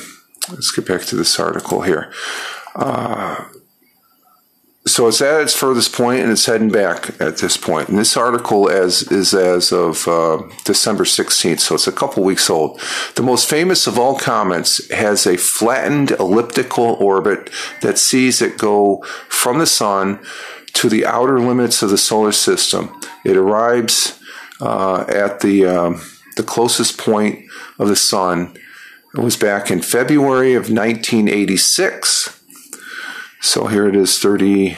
let's 0.51 0.71
get 0.71 0.87
back 0.87 1.03
to 1.03 1.17
this 1.17 1.39
article 1.39 1.83
here. 1.83 2.13
Uh, 2.75 3.45
so 4.87 5.09
it's 5.09 5.21
at 5.21 5.41
its 5.41 5.55
furthest 5.55 5.93
point 5.93 6.21
and 6.21 6.31
it's 6.31 6.47
heading 6.47 6.71
back 6.71 7.21
at 7.21 7.39
this 7.39 7.57
point. 7.57 7.89
And 7.89 7.99
this 7.99 8.17
article 8.17 8.71
as 8.71 9.03
is 9.11 9.35
as 9.35 9.73
of 9.73 10.07
uh, 10.07 10.43
December 10.65 11.03
16th, 11.03 11.59
so 11.59 11.75
it's 11.75 11.89
a 11.89 11.93
couple 11.93 12.23
weeks 12.23 12.49
old. 12.49 12.81
The 13.17 13.23
most 13.23 13.51
famous 13.51 13.89
of 13.89 13.99
all 13.99 14.17
comets 14.17 14.89
has 14.93 15.27
a 15.27 15.37
flattened 15.37 16.13
elliptical 16.13 16.85
orbit 17.01 17.51
that 17.83 17.99
sees 17.99 18.41
it 18.41 18.59
go 18.59 19.03
from 19.29 19.59
the 19.59 19.67
sun 19.67 20.21
to 20.75 20.89
the 20.89 21.05
outer 21.05 21.41
limits 21.41 21.83
of 21.83 21.91
the 21.91 21.99
solar 21.99 22.33
system. 22.33 23.01
It 23.25 23.37
arrives 23.37 24.21
uh, 24.61 25.05
at 25.09 25.41
the 25.41 25.67
um, 25.67 26.01
the 26.37 26.43
closest 26.43 26.99
point 26.99 27.47
of 27.79 27.89
the 27.89 27.97
sun. 27.97 28.55
It 29.17 29.21
was 29.21 29.37
back 29.37 29.71
in 29.71 29.81
February 29.81 30.53
of 30.53 30.71
1986. 30.71 32.36
So 33.41 33.67
here 33.67 33.89
it 33.89 33.97
is, 33.97 34.19
30. 34.19 34.77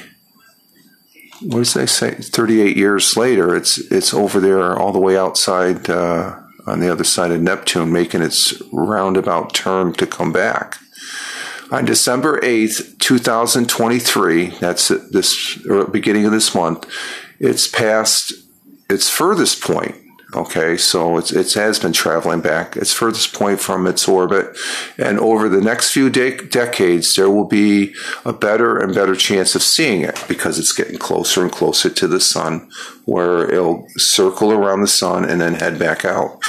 What 1.42 1.58
does 1.58 1.74
they 1.74 1.86
say? 1.86 2.14
38 2.14 2.76
years 2.76 3.16
later, 3.16 3.54
it's 3.54 3.78
it's 3.92 4.12
over 4.12 4.40
there, 4.40 4.76
all 4.76 4.92
the 4.92 4.98
way 4.98 5.16
outside 5.16 5.88
uh, 5.88 6.38
on 6.66 6.80
the 6.80 6.90
other 6.90 7.04
side 7.04 7.30
of 7.30 7.40
Neptune, 7.40 7.92
making 7.92 8.22
its 8.22 8.60
roundabout 8.72 9.54
turn 9.54 9.92
to 9.94 10.06
come 10.06 10.32
back. 10.32 10.78
On 11.70 11.84
December 11.84 12.40
8th, 12.40 12.98
2023, 12.98 14.46
that's 14.58 14.88
this 14.88 15.58
beginning 15.92 16.24
of 16.24 16.32
this 16.32 16.54
month, 16.54 16.86
it's 17.38 17.68
past 17.68 18.32
its 18.88 19.10
furthest 19.10 19.62
point. 19.62 19.94
Okay, 20.34 20.76
so 20.76 21.16
it's, 21.16 21.32
it 21.32 21.54
has 21.54 21.78
been 21.78 21.94
traveling 21.94 22.42
back 22.42 22.76
its 22.76 22.92
furthest 22.92 23.32
point 23.32 23.60
from 23.60 23.86
its 23.86 24.06
orbit. 24.06 24.58
And 24.98 25.18
over 25.18 25.48
the 25.48 25.62
next 25.62 25.90
few 25.90 26.10
de- 26.10 26.46
decades, 26.48 27.14
there 27.14 27.30
will 27.30 27.46
be 27.46 27.94
a 28.26 28.34
better 28.34 28.78
and 28.78 28.94
better 28.94 29.16
chance 29.16 29.54
of 29.54 29.62
seeing 29.62 30.02
it 30.02 30.22
because 30.28 30.58
it's 30.58 30.74
getting 30.74 30.98
closer 30.98 31.42
and 31.42 31.50
closer 31.50 31.88
to 31.88 32.06
the 32.06 32.20
sun, 32.20 32.70
where 33.06 33.50
it'll 33.50 33.88
circle 33.96 34.52
around 34.52 34.82
the 34.82 34.86
sun 34.86 35.24
and 35.24 35.40
then 35.40 35.54
head 35.54 35.78
back 35.78 36.04
out. 36.04 36.42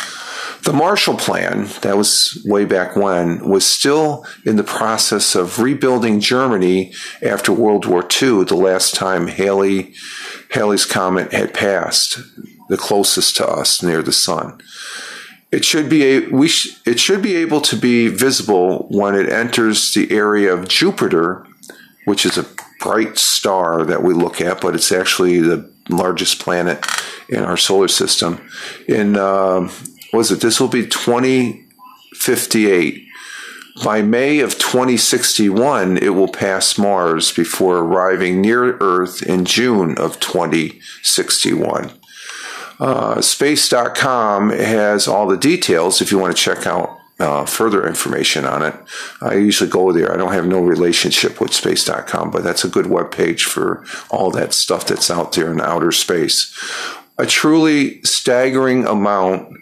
The 0.64 0.74
Marshall 0.74 1.16
Plan, 1.16 1.70
that 1.82 1.96
was 1.96 2.44
way 2.46 2.66
back 2.66 2.98
when, 2.98 3.48
was 3.48 3.66
still 3.66 4.26
in 4.46 4.58
the 4.58 4.64
process 4.64 5.36
of 5.36 5.60
rebuilding 5.60 6.20
Germany 6.20 6.92
after 7.22 7.54
World 7.54 7.86
War 7.86 8.02
II, 8.02 8.44
the 8.44 8.56
last 8.58 8.94
time 8.94 9.28
Halley, 9.28 9.94
Halley's 10.52 10.86
Comet 10.86 11.32
had 11.32 11.54
passed, 11.54 12.20
the 12.70 12.78
closest 12.78 13.36
to 13.38 13.48
us 13.48 13.84
near 13.84 14.02
the 14.02 14.14
sun. 14.14 14.62
It 15.52 15.66
should 15.66 15.90
be 15.90 16.04
a, 16.04 16.28
we 16.28 16.48
sh, 16.48 16.80
it 16.86 17.00
should 17.00 17.22
be 17.22 17.36
able 17.36 17.62
to 17.62 17.76
be 17.76 18.08
visible 18.08 18.88
when 18.90 19.16
it 19.16 19.30
enters 19.30 19.94
the 19.94 20.12
area 20.12 20.54
of 20.54 20.68
Jupiter, 20.68 21.46
which 22.06 22.26
is 22.26 22.38
a 22.38 22.46
bright 22.80 23.18
star 23.18 23.84
that 23.84 24.04
we 24.04 24.14
look 24.14 24.40
at, 24.40 24.62
but 24.62 24.76
it's 24.76 24.92
actually 24.92 25.42
the 25.42 25.70
largest 25.90 26.40
planet 26.40 26.86
in 27.28 27.44
our 27.44 27.58
solar 27.58 27.88
system. 27.88 28.40
In 28.88 29.18
uh, 29.18 29.68
was 30.14 30.32
it? 30.32 30.42
This 30.42 30.60
will 30.60 30.68
be 30.68 30.86
2058. 30.86 33.06
By 33.84 34.02
May 34.02 34.40
of 34.42 34.60
2061, 34.60 35.98
it 35.98 36.10
will 36.10 36.28
pass 36.28 36.78
Mars 36.78 37.32
before 37.32 37.78
arriving 37.78 38.42
near 38.42 38.78
Earth 38.82 39.24
in 39.24 39.46
June 39.46 39.98
of 39.98 40.20
2061. 40.20 41.99
Uh, 42.80 43.22
space.com 43.22 44.52
has 44.52 45.08
all 45.08 45.28
the 45.28 45.38
details 45.38 46.02
if 46.02 46.12
you 46.12 46.18
want 46.18 46.36
to 46.36 46.42
check 46.42 46.66
out 46.66 46.98
uh, 47.20 47.46
further 47.46 47.86
information 47.86 48.46
on 48.46 48.64
it. 48.64 48.74
I 49.22 49.36
usually 49.36 49.70
go 49.70 49.92
there. 49.92 50.14
I 50.14 50.18
don't 50.18 50.32
have 50.32 50.48
no 50.48 50.62
relationship 50.62 51.42
with 51.42 51.54
space.com, 51.54 52.32
but 52.32 52.44
that's 52.44 52.64
a 52.64 52.70
good 52.70 52.88
web 52.88 53.12
page 53.12 53.44
for 53.44 53.84
all 54.10 54.32
that 54.32 54.54
stuff 54.54 54.88
that's 54.88 55.12
out 55.12 55.34
there 55.34 55.52
in 55.52 55.60
outer 55.60 55.92
space. 55.92 56.56
A 57.18 57.26
truly 57.26 58.02
staggering 58.04 58.86
amount 58.86 59.54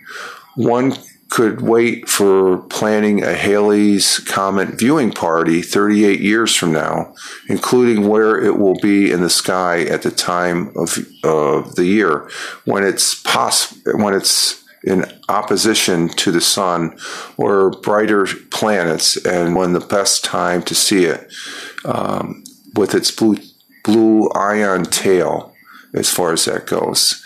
one 0.56 0.94
could 1.30 1.62
wait 1.62 2.08
for 2.08 2.60
planning 2.70 3.24
a 3.24 3.34
Halley's 3.34 4.20
Comet 4.20 4.80
viewing 4.80 5.12
party 5.12 5.62
38 5.62 6.20
years 6.20 6.56
from 6.56 6.72
now, 6.72 7.14
including 7.50 8.08
where 8.08 8.42
it 8.42 8.58
will 8.58 8.80
be 8.80 9.12
in 9.12 9.22
the 9.22 9.30
sky 9.30 9.82
at 9.84 10.04
the 10.04 10.12
time 10.12 10.72
of 10.76 10.98
uh, 11.24 11.70
the 11.76 11.86
year 11.86 12.30
when 12.66 12.84
it's 12.84 13.16
poss- 13.16 13.78
when 13.86 14.14
it's 14.14 14.64
in 14.84 15.06
opposition 15.28 16.08
to 16.08 16.32
the 16.32 16.40
sun 16.40 16.98
or 17.36 17.72
brighter 17.72 18.26
planets, 18.52 19.18
and 19.26 19.56
when 19.56 19.74
the 19.74 19.80
best 19.80 20.24
time 20.24 20.62
to 20.62 20.74
see 20.74 21.04
it 21.06 21.32
um, 21.84 22.44
with 22.74 22.96
its 22.96 23.12
blue 23.12 23.38
blue 23.84 24.30
ion 24.32 24.84
tail, 24.84 25.54
as 25.94 26.10
far 26.10 26.32
as 26.32 26.46
that 26.46 26.68
goes. 26.68 27.26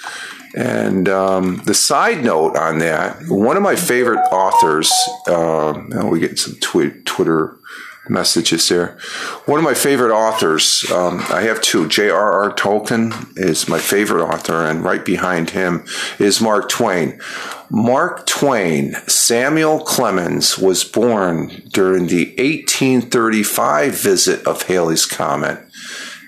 And 0.55 1.07
um, 1.07 1.61
the 1.65 1.73
side 1.73 2.23
note 2.23 2.57
on 2.57 2.79
that, 2.79 3.23
one 3.27 3.57
of 3.57 3.63
my 3.63 3.75
favorite 3.75 4.21
authors, 4.31 4.91
uh, 5.27 5.81
we 6.05 6.19
get 6.19 6.37
some 6.39 6.55
twi- 6.55 7.01
Twitter 7.05 7.57
messages 8.09 8.67
there. 8.67 8.97
One 9.45 9.59
of 9.59 9.63
my 9.63 9.73
favorite 9.73 10.13
authors, 10.13 10.89
um, 10.91 11.23
I 11.29 11.41
have 11.41 11.61
two. 11.61 11.87
J.R.R. 11.87 12.53
Tolkien 12.53 13.37
is 13.37 13.69
my 13.69 13.79
favorite 13.79 14.23
author, 14.23 14.65
and 14.65 14.83
right 14.83 15.05
behind 15.05 15.51
him 15.51 15.85
is 16.19 16.41
Mark 16.41 16.69
Twain. 16.69 17.19
Mark 17.69 18.25
Twain, 18.25 18.93
Samuel 19.07 19.79
Clemens, 19.79 20.57
was 20.57 20.83
born 20.83 21.63
during 21.71 22.07
the 22.07 22.25
1835 22.37 23.93
visit 23.93 24.45
of 24.45 24.63
Halley's 24.63 25.05
Comet 25.05 25.59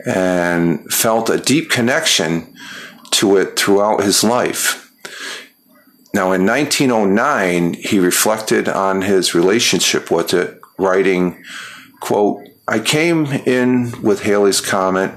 and 0.05 0.91
felt 0.91 1.29
a 1.29 1.37
deep 1.37 1.69
connection 1.69 2.53
to 3.13 3.37
it 3.37 3.57
throughout 3.57 4.03
his 4.03 4.23
life. 4.23 4.91
Now, 6.13 6.31
in 6.31 6.45
1909, 6.45 7.73
he 7.73 7.99
reflected 7.99 8.69
on 8.69 9.01
his 9.01 9.33
relationship 9.33 10.11
with 10.11 10.33
it, 10.33 10.59
writing, 10.77 11.43
quote, 12.01 12.47
I 12.67 12.79
came 12.79 13.25
in 13.25 14.01
with 14.01 14.23
Halley's 14.23 14.61
Comet 14.61 15.11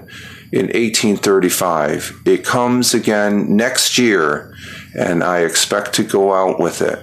in 0.52 0.66
1835. 0.66 2.22
It 2.24 2.44
comes 2.44 2.94
again 2.94 3.56
next 3.56 3.98
year, 3.98 4.54
and 4.98 5.22
I 5.22 5.40
expect 5.40 5.92
to 5.94 6.02
go 6.02 6.32
out 6.32 6.58
with 6.58 6.80
it. 6.80 6.98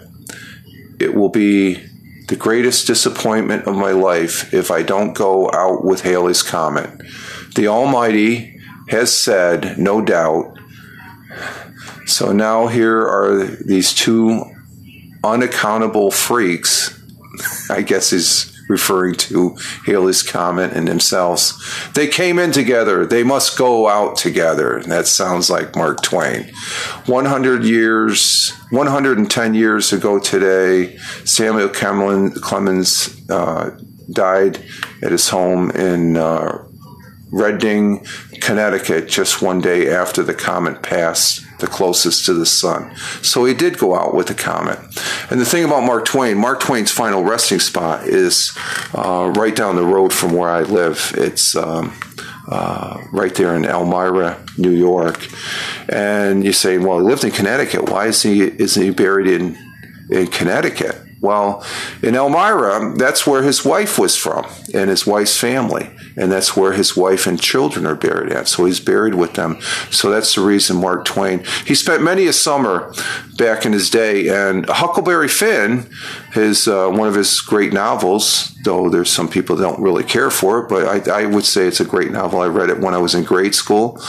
It 0.99 1.13
will 1.13 1.29
be 1.29 1.75
the 2.27 2.35
greatest 2.35 2.87
disappointment 2.87 3.67
of 3.67 3.75
my 3.75 3.91
life 3.91 4.53
if 4.53 4.71
I 4.71 4.81
don't 4.81 5.13
go 5.13 5.51
out 5.51 5.85
with 5.85 6.01
Halley's 6.01 6.41
Comet. 6.41 6.89
The 7.55 7.67
Almighty 7.67 8.59
has 8.89 9.15
said, 9.15 9.77
no 9.77 10.01
doubt, 10.01 10.52
so 12.05 12.31
now 12.31 12.67
here 12.67 12.99
are 12.99 13.45
these 13.45 13.93
two 13.93 14.43
unaccountable 15.23 16.11
freaks, 16.11 16.99
I 17.69 17.81
guess 17.81 18.11
is 18.11 18.53
referring 18.69 19.15
to 19.15 19.55
Halley's 19.85 20.23
Comet 20.23 20.73
and 20.73 20.87
themselves. 20.87 21.53
They 21.93 22.07
came 22.07 22.39
in 22.39 22.51
together. 22.51 23.05
They 23.05 23.23
must 23.23 23.57
go 23.57 23.87
out 23.87 24.15
together. 24.15 24.81
That 24.83 25.07
sounds 25.07 25.49
like 25.49 25.75
Mark 25.75 26.01
Twain. 26.01 26.51
100 27.05 27.63
years, 27.63 28.51
110 28.71 29.53
years 29.53 29.93
ago 29.93 30.19
today, 30.19 30.97
Samuel 31.25 31.69
Clemens 31.69 33.29
uh, 33.29 33.71
died 34.11 34.63
at 35.01 35.11
his 35.11 35.29
home 35.29 35.71
in 35.71 36.17
uh, 36.17 36.65
Redding, 37.33 38.05
Connecticut, 38.41 39.09
just 39.09 39.41
one 39.41 39.59
day 39.59 39.89
after 39.89 40.21
the 40.21 40.35
comet 40.35 40.83
passed 40.83 41.43
the 41.57 41.65
closest 41.65 42.25
to 42.27 42.33
the 42.33 42.45
sun. 42.45 42.95
So 43.23 43.45
he 43.45 43.55
did 43.55 43.79
go 43.79 43.95
out 43.95 44.13
with 44.13 44.27
the 44.27 44.35
comet. 44.35 44.77
And 45.31 45.41
the 45.41 45.45
thing 45.45 45.63
about 45.63 45.83
Mark 45.83 46.05
Twain, 46.05 46.37
Mark 46.37 46.59
Twain's 46.59 46.91
final 46.91 47.23
resting 47.23 47.59
spot 47.59 48.05
is 48.05 48.55
uh, 48.93 49.33
right 49.35 49.55
down 49.55 49.75
the 49.75 49.83
road 49.83 50.13
from 50.13 50.33
where 50.33 50.49
I 50.49 50.61
live. 50.61 51.13
It's 51.17 51.55
um, 51.55 51.91
uh, 52.47 53.01
right 53.11 53.33
there 53.33 53.55
in 53.55 53.65
Elmira, 53.65 54.39
New 54.59 54.69
York. 54.69 55.25
And 55.89 56.43
you 56.43 56.53
say, 56.53 56.77
well, 56.77 56.99
he 56.99 57.05
lived 57.05 57.23
in 57.23 57.31
Connecticut. 57.31 57.89
Why 57.89 58.07
is 58.07 58.21
he 58.21 58.43
isn't 58.43 58.83
he 58.83 58.91
buried 58.91 59.27
in 59.27 59.57
in 60.11 60.27
Connecticut? 60.27 61.01
Well, 61.21 61.65
in 62.01 62.15
Elmira, 62.15 62.95
that's 62.97 63.25
where 63.25 63.43
his 63.43 63.63
wife 63.63 63.97
was 63.97 64.17
from 64.17 64.45
and 64.73 64.89
his 64.89 65.07
wife's 65.07 65.39
family. 65.39 65.89
And 66.15 66.31
that's 66.31 66.55
where 66.55 66.73
his 66.73 66.95
wife 66.95 67.27
and 67.27 67.41
children 67.41 67.85
are 67.85 67.95
buried 67.95 68.31
at. 68.31 68.47
So 68.47 68.65
he's 68.65 68.79
buried 68.79 69.15
with 69.15 69.33
them. 69.33 69.59
So 69.89 70.09
that's 70.09 70.35
the 70.35 70.41
reason 70.41 70.77
Mark 70.77 71.05
Twain. 71.05 71.43
He 71.65 71.75
spent 71.75 72.03
many 72.03 72.27
a 72.27 72.33
summer 72.33 72.93
back 73.37 73.65
in 73.65 73.73
his 73.73 73.89
day. 73.89 74.27
And 74.27 74.65
Huckleberry 74.67 75.27
Finn, 75.27 75.89
his 76.33 76.67
uh, 76.67 76.89
one 76.89 77.07
of 77.07 77.15
his 77.15 77.41
great 77.41 77.73
novels, 77.73 78.55
though 78.63 78.89
there's 78.89 79.11
some 79.11 79.29
people 79.29 79.55
that 79.55 79.63
don't 79.63 79.79
really 79.79 80.03
care 80.03 80.31
for 80.31 80.59
it, 80.59 80.69
but 80.69 81.07
I, 81.07 81.21
I 81.21 81.25
would 81.25 81.45
say 81.45 81.67
it's 81.67 81.79
a 81.79 81.85
great 81.85 82.11
novel. 82.11 82.41
I 82.41 82.47
read 82.47 82.69
it 82.69 82.79
when 82.79 82.93
I 82.93 82.97
was 82.97 83.13
in 83.13 83.23
grade 83.23 83.53
school. 83.53 84.01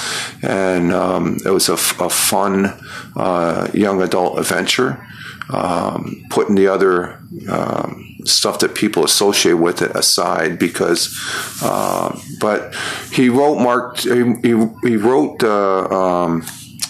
And 0.43 0.93
um, 0.93 1.37
it 1.45 1.51
was 1.51 1.69
a, 1.69 1.75
a 1.75 2.09
fun 2.09 2.73
uh, 3.15 3.69
young 3.75 4.01
adult 4.01 4.39
adventure 4.39 5.07
um, 5.51 6.25
putting 6.31 6.55
the 6.55 6.69
other 6.69 7.21
um, 7.49 8.17
stuff 8.25 8.61
that 8.61 8.75
people 8.75 9.05
associate 9.05 9.55
with 9.55 9.83
it 9.83 9.95
aside 9.95 10.59
because 10.59 11.15
uh, 11.63 12.19
but 12.41 12.75
he 13.13 13.29
wrote 13.29 13.57
mark 13.57 13.99
he, 13.99 14.35
he 14.83 14.97
wrote 14.97 15.43
uh, 15.43 15.89
um, 15.89 16.43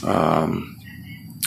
um, 0.07 0.74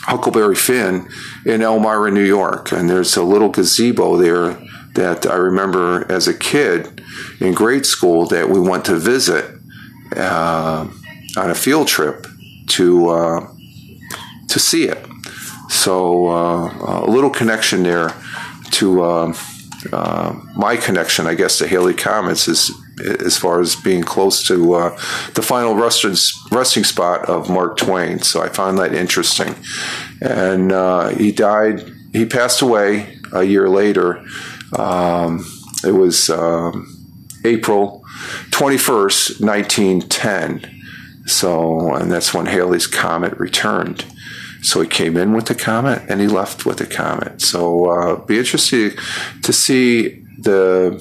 huckleberry 0.08 0.56
finn 0.56 1.08
in 1.46 1.62
elmira 1.62 2.10
new 2.12 2.24
york. 2.24 2.72
And 2.72 2.90
there's 2.90 3.16
a 3.16 3.24
little 3.24 3.50
gazebo 3.50 4.18
there 4.18 4.58
that 4.94 5.28
i 5.28 5.36
remember 5.36 6.12
as 6.12 6.28
a 6.28 6.34
kid 6.34 7.04
in 7.40 7.54
grade 7.54 7.86
school 7.86 8.26
that 8.28 8.50
we 8.50 8.60
went 8.60 8.86
to 8.86 8.96
visit 8.96 9.46
uh, 10.16 10.88
on 11.38 11.52
a 11.52 11.56
field 11.56 11.88
trip 11.88 12.26
to 12.68 13.10
uh, 13.10 13.48
to 14.48 14.60
see 14.60 14.86
it. 14.86 15.06
So 15.70 16.28
uh, 16.28 17.06
a 17.06 17.10
little 17.10 17.30
connection 17.30 17.84
there 17.84 18.14
to 18.72 19.04
uh, 19.04 19.34
uh, 19.92 20.34
my 20.56 20.78
connection, 20.78 21.28
I 21.28 21.36
guess, 21.36 21.58
to 21.60 21.68
Halley 21.68 21.94
Comets 21.94 22.48
is 22.48 22.72
as 23.00 23.38
far 23.38 23.60
as 23.60 23.76
being 23.76 24.04
close 24.04 24.46
to 24.48 24.74
uh, 24.74 24.90
the 25.34 25.42
final 25.42 25.76
resting, 25.76 26.16
resting 26.52 26.84
spot 26.84 27.28
of 27.30 27.50
Mark 27.50 27.78
Twain. 27.78 28.20
So 28.20 28.42
I 28.42 28.50
found 28.50 28.78
that 28.80 28.94
interesting. 28.94 29.56
And 30.22 30.72
uh, 30.72 31.10
he 31.10 31.32
died, 31.32 31.92
he 32.14 32.26
passed 32.26 32.62
away 32.62 33.20
a 33.34 33.44
year 33.44 33.70
later. 33.70 34.24
Um, 34.78 35.46
it 35.86 35.92
was 35.92 36.30
um, 36.30 36.88
April 37.46 38.04
21st, 38.50 39.42
1910. 39.42 40.74
So, 41.28 41.94
and 41.94 42.12
that's 42.12 42.34
when 42.34 42.46
Halley's 42.46 42.88
Comet 42.88 43.38
returned. 43.38 44.06
So 44.62 44.82
he 44.82 44.88
came 44.88 45.18
in 45.18 45.34
with 45.34 45.46
the 45.46 45.56
comet 45.56 46.02
and 46.10 46.20
he 46.20 46.28
left 46.28 46.66
with 46.66 46.78
the 46.78 46.88
comet. 46.88 47.42
So 47.42 47.86
uh, 47.86 48.16
be 48.26 48.40
interested 48.40 48.98
to 49.44 49.54
see 49.54 50.26
the 50.40 51.00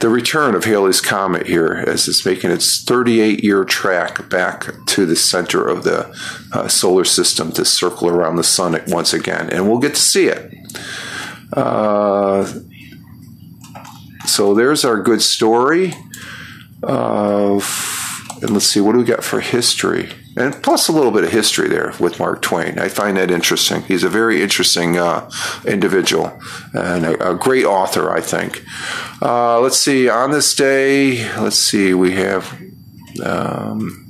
the 0.00 0.08
return 0.08 0.54
of 0.54 0.64
Halley's 0.64 1.00
comet 1.00 1.46
here 1.46 1.84
as 1.86 2.08
it's 2.08 2.26
making 2.26 2.50
its 2.50 2.82
38 2.82 3.44
year 3.44 3.64
track 3.64 4.28
back 4.28 4.66
to 4.86 5.06
the 5.06 5.16
center 5.16 5.66
of 5.66 5.84
the 5.84 6.14
uh, 6.52 6.68
solar 6.68 7.04
system 7.04 7.52
to 7.52 7.64
circle 7.64 8.08
around 8.08 8.36
the 8.36 8.44
sun 8.44 8.78
once 8.88 9.12
again, 9.12 9.50
and 9.50 9.68
we'll 9.68 9.78
get 9.78 9.94
to 9.94 10.00
see 10.00 10.26
it. 10.26 10.52
Uh, 11.52 12.44
so 14.26 14.54
there's 14.54 14.84
our 14.84 15.00
good 15.00 15.22
story. 15.22 15.94
Of, 16.82 18.26
and 18.42 18.50
let's 18.50 18.66
see, 18.66 18.80
what 18.80 18.92
do 18.92 18.98
we 18.98 19.04
got 19.04 19.24
for 19.24 19.40
history? 19.40 20.10
And 20.36 20.62
plus 20.62 20.88
a 20.88 20.92
little 20.92 21.12
bit 21.12 21.24
of 21.24 21.30
history 21.30 21.68
there 21.68 21.94
with 22.00 22.18
Mark 22.18 22.42
Twain. 22.42 22.78
I 22.78 22.88
find 22.88 23.16
that 23.16 23.30
interesting. 23.30 23.82
He's 23.82 24.02
a 24.04 24.08
very 24.08 24.42
interesting 24.42 24.98
uh, 24.98 25.30
individual 25.64 26.38
and 26.72 27.04
a, 27.04 27.32
a, 27.32 27.34
great 27.34 27.64
author, 27.64 28.10
I 28.10 28.20
think. 28.20 28.64
Uh, 29.22 29.60
let's 29.60 29.78
see, 29.78 30.08
on 30.08 30.30
this 30.30 30.54
day, 30.54 31.30
let's 31.38 31.56
see, 31.56 31.94
we 31.94 32.12
have. 32.12 32.60
Um, 33.22 34.04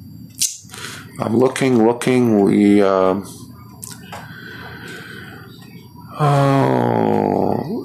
I'm 1.21 1.37
looking, 1.37 1.87
looking. 1.87 2.43
We. 2.43 2.83
Uh, 2.83 3.21
oh, 6.19 7.84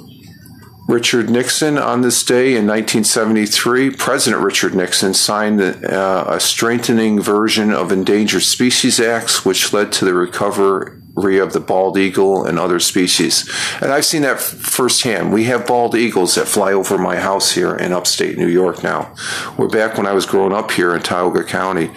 Richard 0.89 1.30
Nixon 1.30 1.78
on 1.78 2.02
this 2.02 2.23
day 2.23 2.56
in 2.56 2.65
1973, 2.65 3.91
President 3.91 4.41
Richard 4.41 4.73
Nixon 4.73 5.13
signed 5.13 5.62
uh, 5.62 6.25
a 6.28 6.39
strengthening 6.39 7.21
version 7.21 7.71
of 7.71 7.91
Endangered 7.91 8.41
Species 8.41 8.99
Acts, 8.99 9.45
which 9.45 9.71
led 9.71 9.91
to 9.91 10.06
the 10.06 10.15
recovery 10.15 11.38
of 11.38 11.54
the 11.54 11.60
bald 11.60 11.95
eagle 11.95 12.43
and 12.43 12.58
other 12.58 12.80
species. 12.80 13.47
And 13.82 13.93
I've 13.93 14.04
seen 14.04 14.23
that 14.23 14.39
firsthand. 14.39 15.32
We 15.32 15.43
have 15.43 15.67
bald 15.67 15.93
eagles 15.93 16.34
that 16.34 16.47
fly 16.47 16.73
over 16.73 16.97
my 16.97 17.17
house 17.17 17.52
here 17.52 17.75
in 17.75 17.93
upstate 17.93 18.39
New 18.39 18.47
York 18.47 18.84
now. 18.84 19.13
We're 19.60 19.69
back 19.69 19.95
when 19.95 20.08
I 20.08 20.13
was 20.13 20.25
growing 20.25 20.54
up 20.54 20.71
here 20.71 20.95
in 20.95 21.04
Tioga 21.04 21.43
County. 21.43 21.91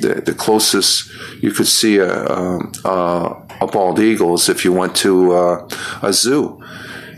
The, 0.00 0.20
the 0.26 0.34
closest 0.34 1.10
you 1.42 1.52
could 1.52 1.68
see 1.68 1.96
a, 1.96 2.12
a, 2.12 3.46
a 3.62 3.66
bald 3.66 3.98
eagle 3.98 4.34
is 4.34 4.50
if 4.50 4.62
you 4.62 4.74
went 4.74 4.94
to 4.96 5.32
uh, 5.32 5.68
a 6.02 6.12
zoo 6.12 6.62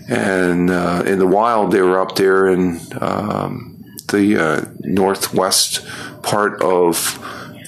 and 0.09 0.71
uh, 0.71 1.03
in 1.07 1.19
the 1.19 1.27
wild 1.27 1.73
they 1.73 1.81
were 1.81 2.01
up 2.01 2.17
there 2.17 2.49
in 2.49 2.81
um, 3.01 3.85
the 4.09 4.37
uh, 4.37 4.65
northwest 4.81 5.87
part 6.23 6.63
of 6.63 7.19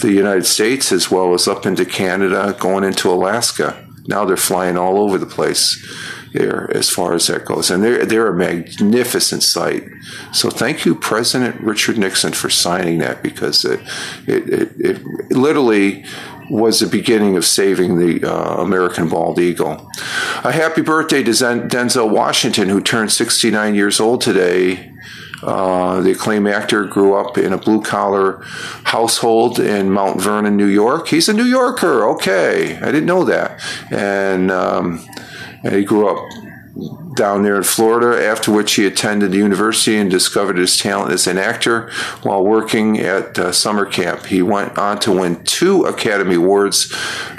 the 0.01 0.12
United 0.12 0.46
States 0.46 0.92
as 0.92 1.11
well 1.11 1.35
as 1.35 1.48
up 1.48 1.66
into 1.66 1.85
Canada, 1.85 2.57
going 2.59 2.85
into 2.85 3.11
Alaska. 3.11 3.85
Now 4.07 4.24
they're 4.24 4.37
flying 4.37 4.79
all 4.79 4.98
over 4.98 5.18
the 5.18 5.27
place 5.27 5.85
there 6.33 6.70
as 6.74 6.88
far 6.88 7.14
as 7.14 7.27
that 7.27 7.44
goes. 7.44 7.70
And 7.70 7.83
they're, 7.83 8.05
they're 8.05 8.29
a 8.29 8.37
magnificent 8.37 9.42
sight. 9.42 9.85
So 10.33 10.51
thank 10.51 10.85
you, 10.85 10.94
President 10.94 11.61
Richard 11.61 11.98
Nixon, 11.98 12.33
for 12.33 12.51
signing 12.51 12.98
that 12.98 13.22
because 13.22 13.64
it, 13.64 13.81
it, 14.27 14.48
it, 14.48 14.72
it 14.79 15.33
literally 15.33 16.05
was 16.50 16.80
the 16.80 16.87
beginning 16.87 17.37
of 17.37 17.44
saving 17.44 17.98
the 17.98 18.24
uh, 18.24 18.62
American 18.62 19.08
bald 19.08 19.38
eagle. 19.38 19.90
A 20.44 20.52
happy 20.52 20.82
birthday 20.82 21.22
to 21.22 21.30
Denzel 21.30 22.11
Washington, 22.11 22.68
who 22.68 22.80
turned 22.80 23.12
69 23.12 23.74
years 23.74 24.00
old 24.00 24.20
today. 24.20 24.92
Uh, 25.42 26.00
the 26.00 26.11
acclaimed 26.11 26.48
actor 26.48 26.84
grew 26.84 27.14
up 27.14 27.38
in 27.38 27.52
a 27.52 27.58
blue 27.58 27.80
collar 27.80 28.42
household 28.84 29.61
in 29.61 29.90
Mount 29.90 30.20
Vernon, 30.20 30.56
New 30.56 30.66
York. 30.66 31.08
He's 31.08 31.28
a 31.28 31.32
New 31.32 31.44
Yorker. 31.44 32.08
Okay, 32.11 32.76
I 32.76 32.87
didn't 32.87 33.06
know 33.06 33.24
that. 33.24 33.61
And, 33.90 34.50
um, 34.50 35.06
and 35.62 35.74
he 35.74 35.84
grew 35.84 36.08
up 36.08 36.28
down 37.18 37.42
there 37.42 37.57
in 37.57 37.64
Florida, 37.64 38.24
after 38.24 38.52
which 38.52 38.74
he 38.74 38.87
attended 38.87 39.33
the 39.33 39.37
university 39.37 39.96
and 39.96 40.11
discovered 40.11 40.57
his 40.57 40.78
talent 40.78 41.12
as 41.12 41.26
an 41.26 41.37
actor 41.37 41.90
while 42.22 42.44
working 42.44 42.98
at 42.98 43.38
uh, 43.38 43.52
summer 43.52 43.85
camp. 43.85 44.24
He 44.26 44.40
went 44.40 44.78
on 44.78 45.00
to 45.00 45.12
win 45.12 45.44
two 45.44 45.85
Academy 45.85 46.37
Awards 46.37 46.94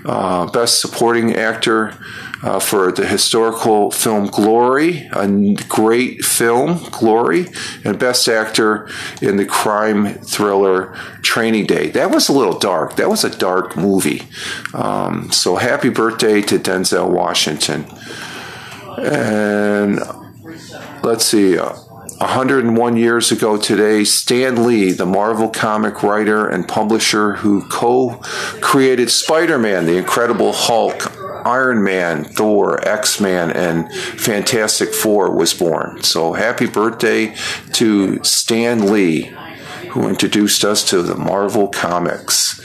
uh, 0.06 0.46
Best 0.52 0.80
Supporting 0.80 1.36
Actor. 1.36 1.96
Uh, 2.42 2.58
for 2.58 2.90
the 2.94 3.06
historical 3.06 3.92
film 3.92 4.28
Glory, 4.28 5.10
a 5.12 5.56
great 5.68 6.24
film, 6.24 6.82
Glory, 6.90 7.48
and 7.84 8.00
Best 8.00 8.30
Actor 8.30 8.88
in 9.22 9.36
the 9.36 9.46
crime 9.46 10.14
thriller 10.20 10.96
Training 11.22 11.66
Day. 11.66 11.90
That 11.90 12.12
was 12.12 12.30
a 12.30 12.32
little 12.32 12.58
dark. 12.58 12.96
That 12.96 13.10
was 13.10 13.26
a 13.26 13.38
dark 13.38 13.76
movie. 13.76 14.22
Um, 14.74 15.34
so 15.34 15.58
happy 15.58 15.90
birthday 15.90 16.42
to 16.44 16.58
Denzel 16.58 17.10
Washington. 17.10 17.86
And 19.00 20.00
let's 21.04 21.26
see, 21.26 21.58
uh, 21.58 21.74
101 22.20 22.98
years 22.98 23.32
ago 23.32 23.58
today, 23.58 24.04
Stan 24.04 24.66
Lee, 24.68 24.92
the 24.92 25.06
Marvel 25.06 25.48
comic 25.48 26.04
writer 26.04 26.48
and 26.48 26.68
publisher 26.68 27.36
who 27.36 27.66
co 27.70 28.20
created 28.62 29.10
Spider 29.10 29.58
Man, 29.58 29.86
the 29.86 29.96
Incredible 29.96 30.52
Hulk, 30.52 31.16
Iron 31.46 31.82
Man, 31.82 32.26
Thor, 32.26 32.86
X 32.86 33.22
Man, 33.22 33.52
and 33.52 33.92
Fantastic 33.94 34.94
Four 34.94 35.34
was 35.34 35.54
born. 35.54 36.04
So 36.04 36.34
happy 36.34 36.68
birthday 36.68 37.36
to 37.74 38.22
Stan 38.24 38.92
Lee, 38.92 39.34
who 39.90 40.08
introduced 40.08 40.64
us 40.64 40.84
to 40.90 41.02
the 41.02 41.16
Marvel 41.16 41.68
Comics. 41.68 42.60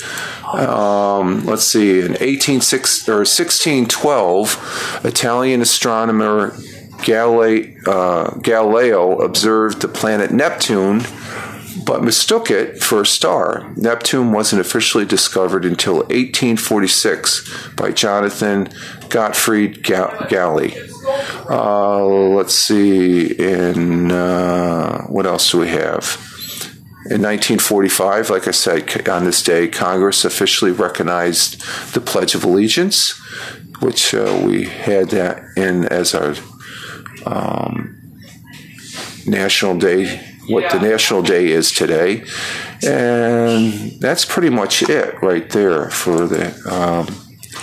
Um, 0.52 1.44
let's 1.46 1.64
see, 1.64 2.00
in 2.00 2.16
18, 2.20 2.54
or 3.08 3.24
1612, 3.24 5.00
Italian 5.04 5.60
astronomer 5.62 6.56
Galileo, 7.02 7.74
uh, 7.86 8.30
Galileo 8.38 9.18
observed 9.18 9.82
the 9.82 9.88
planet 9.88 10.30
Neptune 10.30 11.02
but 11.84 12.02
mistook 12.02 12.50
it 12.50 12.82
for 12.82 13.02
a 13.02 13.06
star. 13.06 13.72
Neptune 13.76 14.32
wasn't 14.32 14.60
officially 14.60 15.04
discovered 15.04 15.64
until 15.64 15.96
1846 15.96 17.72
by 17.76 17.90
Jonathan 17.90 18.68
Gottfried 19.08 19.82
Galley. 19.82 20.74
Uh, 21.50 22.04
let's 22.04 22.54
see, 22.54 23.26
in 23.26 24.10
uh, 24.10 25.02
what 25.02 25.26
else 25.26 25.50
do 25.50 25.58
we 25.58 25.68
have? 25.68 26.33
In 27.06 27.20
1945, 27.20 28.30
like 28.30 28.48
I 28.48 28.50
said, 28.50 29.08
on 29.08 29.24
this 29.24 29.42
day, 29.42 29.68
Congress 29.68 30.24
officially 30.24 30.70
recognized 30.70 31.62
the 31.92 32.00
Pledge 32.00 32.34
of 32.34 32.44
Allegiance, 32.44 33.10
which 33.80 34.14
uh, 34.14 34.40
we 34.42 34.64
had 34.64 35.10
that 35.10 35.42
in 35.56 35.84
as 35.84 36.14
our 36.14 36.34
um, 37.26 38.00
National 39.26 39.76
Day 39.76 40.20
what 40.48 40.70
the 40.70 40.78
National 40.78 41.22
Day 41.22 41.48
is 41.48 41.72
today. 41.72 42.24
And 42.82 44.00
that's 44.00 44.24
pretty 44.24 44.50
much 44.50 44.82
it 44.82 45.22
right 45.22 45.48
there 45.50 45.90
for 45.90 46.26
the 46.26 46.54
um, 46.70 47.06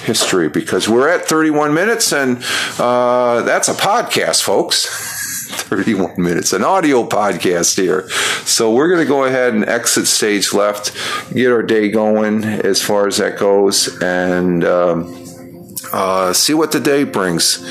history 0.04 0.50
because 0.50 0.90
we're 0.90 1.08
at 1.08 1.26
31 1.26 1.74
minutes 1.74 2.12
and 2.12 2.44
uh, 2.80 3.42
that's 3.44 3.68
a 3.70 3.74
podcast, 3.74 4.42
folks. 4.42 5.10
31 5.52 6.14
minutes, 6.18 6.54
an 6.54 6.64
audio 6.64 7.08
podcast 7.08 7.78
here. 7.78 8.10
So 8.46 8.74
we're 8.74 8.90
going 8.90 9.02
to 9.02 9.08
go 9.08 9.26
ahead 9.26 9.54
and 9.54 9.66
exit 9.68 10.08
stage 10.08 10.54
left, 10.54 10.94
get 11.34 11.52
our 11.52 11.64
day 11.64 11.90
going 11.90 12.44
as 12.44 12.82
far 12.82 13.08
as 13.08 13.18
that 13.18 13.38
goes, 13.38 14.02
and. 14.02 14.64
Um, 14.64 15.22
uh, 15.94 16.32
see 16.32 16.54
what 16.54 16.72
the 16.72 16.80
day 16.80 17.04
brings 17.04 17.62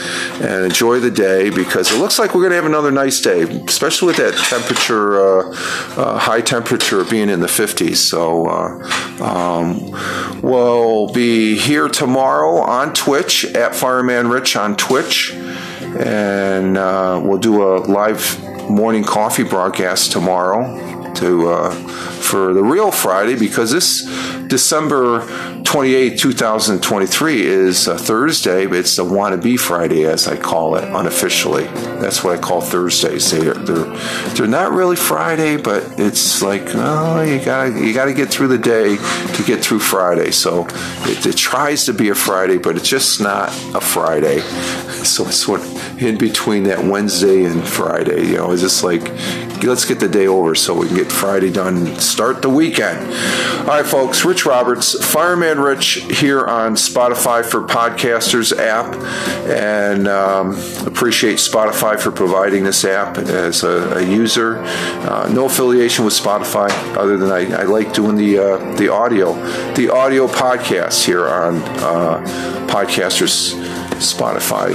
and 0.40 0.64
enjoy 0.64 1.00
the 1.00 1.10
day 1.10 1.48
because 1.48 1.90
it 1.90 1.98
looks 1.98 2.18
like 2.18 2.34
we're 2.34 2.42
going 2.42 2.50
to 2.50 2.56
have 2.56 2.66
another 2.66 2.90
nice 2.90 3.20
day, 3.20 3.42
especially 3.42 4.08
with 4.08 4.16
that 4.16 4.34
temperature, 4.34 5.20
uh, 5.20 5.50
uh, 5.96 6.18
high 6.18 6.40
temperature 6.40 7.04
being 7.04 7.30
in 7.30 7.40
the 7.40 7.46
50s. 7.46 7.96
So 7.96 8.46
uh, 8.46 9.24
um, 9.24 10.42
we'll 10.42 11.12
be 11.12 11.58
here 11.58 11.88
tomorrow 11.88 12.60
on 12.60 12.92
Twitch 12.92 13.44
at 13.44 13.74
Fireman 13.74 14.28
Rich 14.28 14.56
on 14.56 14.76
Twitch, 14.76 15.32
and 15.98 16.76
uh, 16.76 17.20
we'll 17.22 17.38
do 17.38 17.62
a 17.62 17.78
live 17.78 18.40
morning 18.70 19.02
coffee 19.02 19.42
broadcast 19.42 20.12
tomorrow 20.12 21.12
to 21.14 21.48
uh, 21.48 21.70
for 21.70 22.54
the 22.54 22.62
real 22.62 22.90
Friday 22.90 23.36
because 23.36 23.70
this 23.70 24.06
December 24.50 25.24
28, 25.62 26.18
2023 26.18 27.42
is 27.46 27.86
a 27.86 27.96
Thursday, 27.96 28.66
but 28.66 28.78
it's 28.78 28.96
the 28.96 29.04
wannabe 29.04 29.56
Friday 29.56 30.04
as 30.04 30.26
I 30.26 30.36
call 30.36 30.74
it 30.74 30.82
unofficially. 30.82 31.64
That's 32.00 32.24
what 32.24 32.36
I 32.36 32.42
call 32.42 32.60
Thursdays. 32.60 33.30
They're, 33.30 33.54
they're, 33.54 33.96
they're 34.34 34.48
not 34.48 34.72
really 34.72 34.96
Friday, 34.96 35.56
but 35.56 36.00
it's 36.00 36.42
like, 36.42 36.62
oh, 36.74 37.22
you 37.22 37.42
gotta, 37.44 37.78
you 37.78 37.94
gotta 37.94 38.12
get 38.12 38.30
through 38.30 38.48
the 38.48 38.58
day 38.58 38.96
to 38.96 39.42
get 39.44 39.64
through 39.64 39.78
Friday. 39.78 40.32
So 40.32 40.66
it, 41.02 41.24
it 41.24 41.36
tries 41.36 41.84
to 41.86 41.94
be 41.94 42.08
a 42.08 42.14
Friday, 42.16 42.58
but 42.58 42.76
it's 42.76 42.88
just 42.88 43.20
not 43.20 43.50
a 43.74 43.80
Friday. 43.80 44.42
So 45.00 45.26
it's 45.26 45.48
of 45.48 46.02
in 46.02 46.18
between 46.18 46.64
that 46.64 46.84
Wednesday 46.84 47.44
and 47.44 47.66
Friday, 47.66 48.26
you 48.26 48.36
know, 48.36 48.52
it's 48.52 48.60
just 48.60 48.84
like, 48.84 49.02
let's 49.62 49.84
get 49.84 50.00
the 50.00 50.08
day 50.08 50.26
over 50.26 50.54
so 50.54 50.74
we 50.74 50.86
can 50.86 50.96
get 50.96 51.12
Friday 51.12 51.50
done 51.50 51.76
and 51.76 52.00
start 52.00 52.42
the 52.42 52.48
weekend. 52.48 52.98
All 53.60 53.66
right, 53.66 53.86
folks, 53.86 54.24
Rich 54.24 54.39
Roberts, 54.46 55.04
Fireman 55.04 55.60
Rich 55.60 55.94
here 56.18 56.46
on 56.46 56.74
Spotify 56.74 57.44
for 57.44 57.62
Podcasters 57.62 58.56
app, 58.56 58.94
and 59.46 60.08
um, 60.08 60.50
appreciate 60.86 61.36
Spotify 61.36 61.98
for 61.98 62.10
providing 62.10 62.64
this 62.64 62.84
app 62.84 63.18
as 63.18 63.62
a, 63.62 63.98
a 63.98 64.02
user. 64.02 64.58
Uh, 64.58 65.28
no 65.32 65.46
affiliation 65.46 66.04
with 66.04 66.14
Spotify 66.14 66.70
other 66.96 67.16
than 67.16 67.30
I, 67.30 67.60
I 67.60 67.62
like 67.64 67.92
doing 67.92 68.16
the 68.16 68.38
uh, 68.38 68.76
the 68.76 68.88
audio, 68.88 69.34
the 69.74 69.90
audio 69.90 70.26
podcast 70.26 71.04
here 71.04 71.26
on 71.28 71.56
uh, 71.56 72.22
Podcasters 72.68 73.54
Spotify 73.98 74.72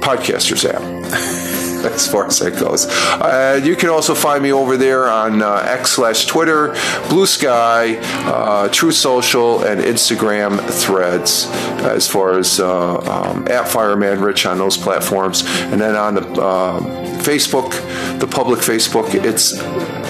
Podcasters 0.00 0.68
app. 0.68 1.44
as 1.92 2.10
far 2.10 2.26
as 2.26 2.38
that 2.38 2.58
goes. 2.58 2.86
Uh, 2.86 3.60
you 3.62 3.76
can 3.76 3.88
also 3.88 4.14
find 4.14 4.42
me 4.42 4.52
over 4.52 4.76
there 4.76 5.08
on 5.08 5.42
uh, 5.42 5.64
X 5.66 5.92
slash 5.92 6.26
Twitter, 6.26 6.70
Bluesky, 7.08 7.98
uh, 8.02 8.68
Truth 8.68 8.94
Social, 8.94 9.64
and 9.64 9.80
Instagram 9.80 10.60
threads 10.68 11.46
as 11.82 12.08
far 12.08 12.38
as 12.38 12.60
uh, 12.60 12.98
um, 12.98 13.46
at 13.48 13.68
Fireman 13.68 14.20
Rich 14.20 14.46
on 14.46 14.58
those 14.58 14.76
platforms. 14.76 15.42
And 15.46 15.80
then 15.80 15.94
on 15.96 16.14
the 16.14 16.26
um, 16.42 16.84
Facebook, 17.18 17.70
the 18.18 18.26
public 18.26 18.60
Facebook, 18.60 19.14
it's 19.14 19.58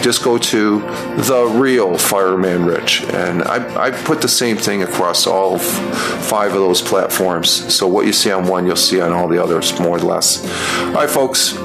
just 0.03 0.23
go 0.23 0.39
to 0.39 0.81
the 0.81 1.51
real 1.55 1.99
Fireman 1.99 2.65
Rich. 2.65 3.03
And 3.05 3.43
I, 3.43 3.87
I 3.87 3.91
put 3.91 4.21
the 4.23 4.29
same 4.29 4.57
thing 4.57 4.83
across 4.83 5.27
all 5.27 5.57
f- 5.57 6.25
five 6.29 6.53
of 6.53 6.59
those 6.59 6.81
platforms. 6.81 7.75
So 7.75 7.87
what 7.87 8.07
you 8.07 8.13
see 8.13 8.31
on 8.31 8.47
one, 8.47 8.67
you'll 8.67 8.77
see 8.77 9.01
on 9.01 9.13
all 9.13 9.29
the 9.29 9.43
others, 9.43 9.79
more 9.81 9.97
or 9.97 10.01
less. 10.01 10.45
All 10.81 10.93
right, 10.93 11.11
folks. 11.11 11.57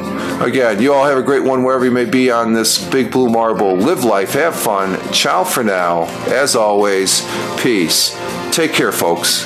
Again, 0.44 0.82
you 0.82 0.94
all 0.94 1.06
have 1.06 1.18
a 1.18 1.24
great 1.24 1.44
one 1.44 1.64
wherever 1.64 1.86
you 1.86 1.92
may 1.92 2.04
be 2.04 2.30
on 2.30 2.52
this 2.52 2.84
big 2.90 3.12
blue 3.12 3.30
marble. 3.30 3.78
Live 3.78 4.04
life, 4.04 4.34
have 4.34 4.54
fun. 4.54 5.00
Ciao 5.14 5.46
for 5.46 5.64
now. 5.64 6.04
As 6.28 6.54
always, 6.54 7.26
peace. 7.62 8.14
Take 8.52 8.74
care, 8.74 8.92
folks. 8.92 9.46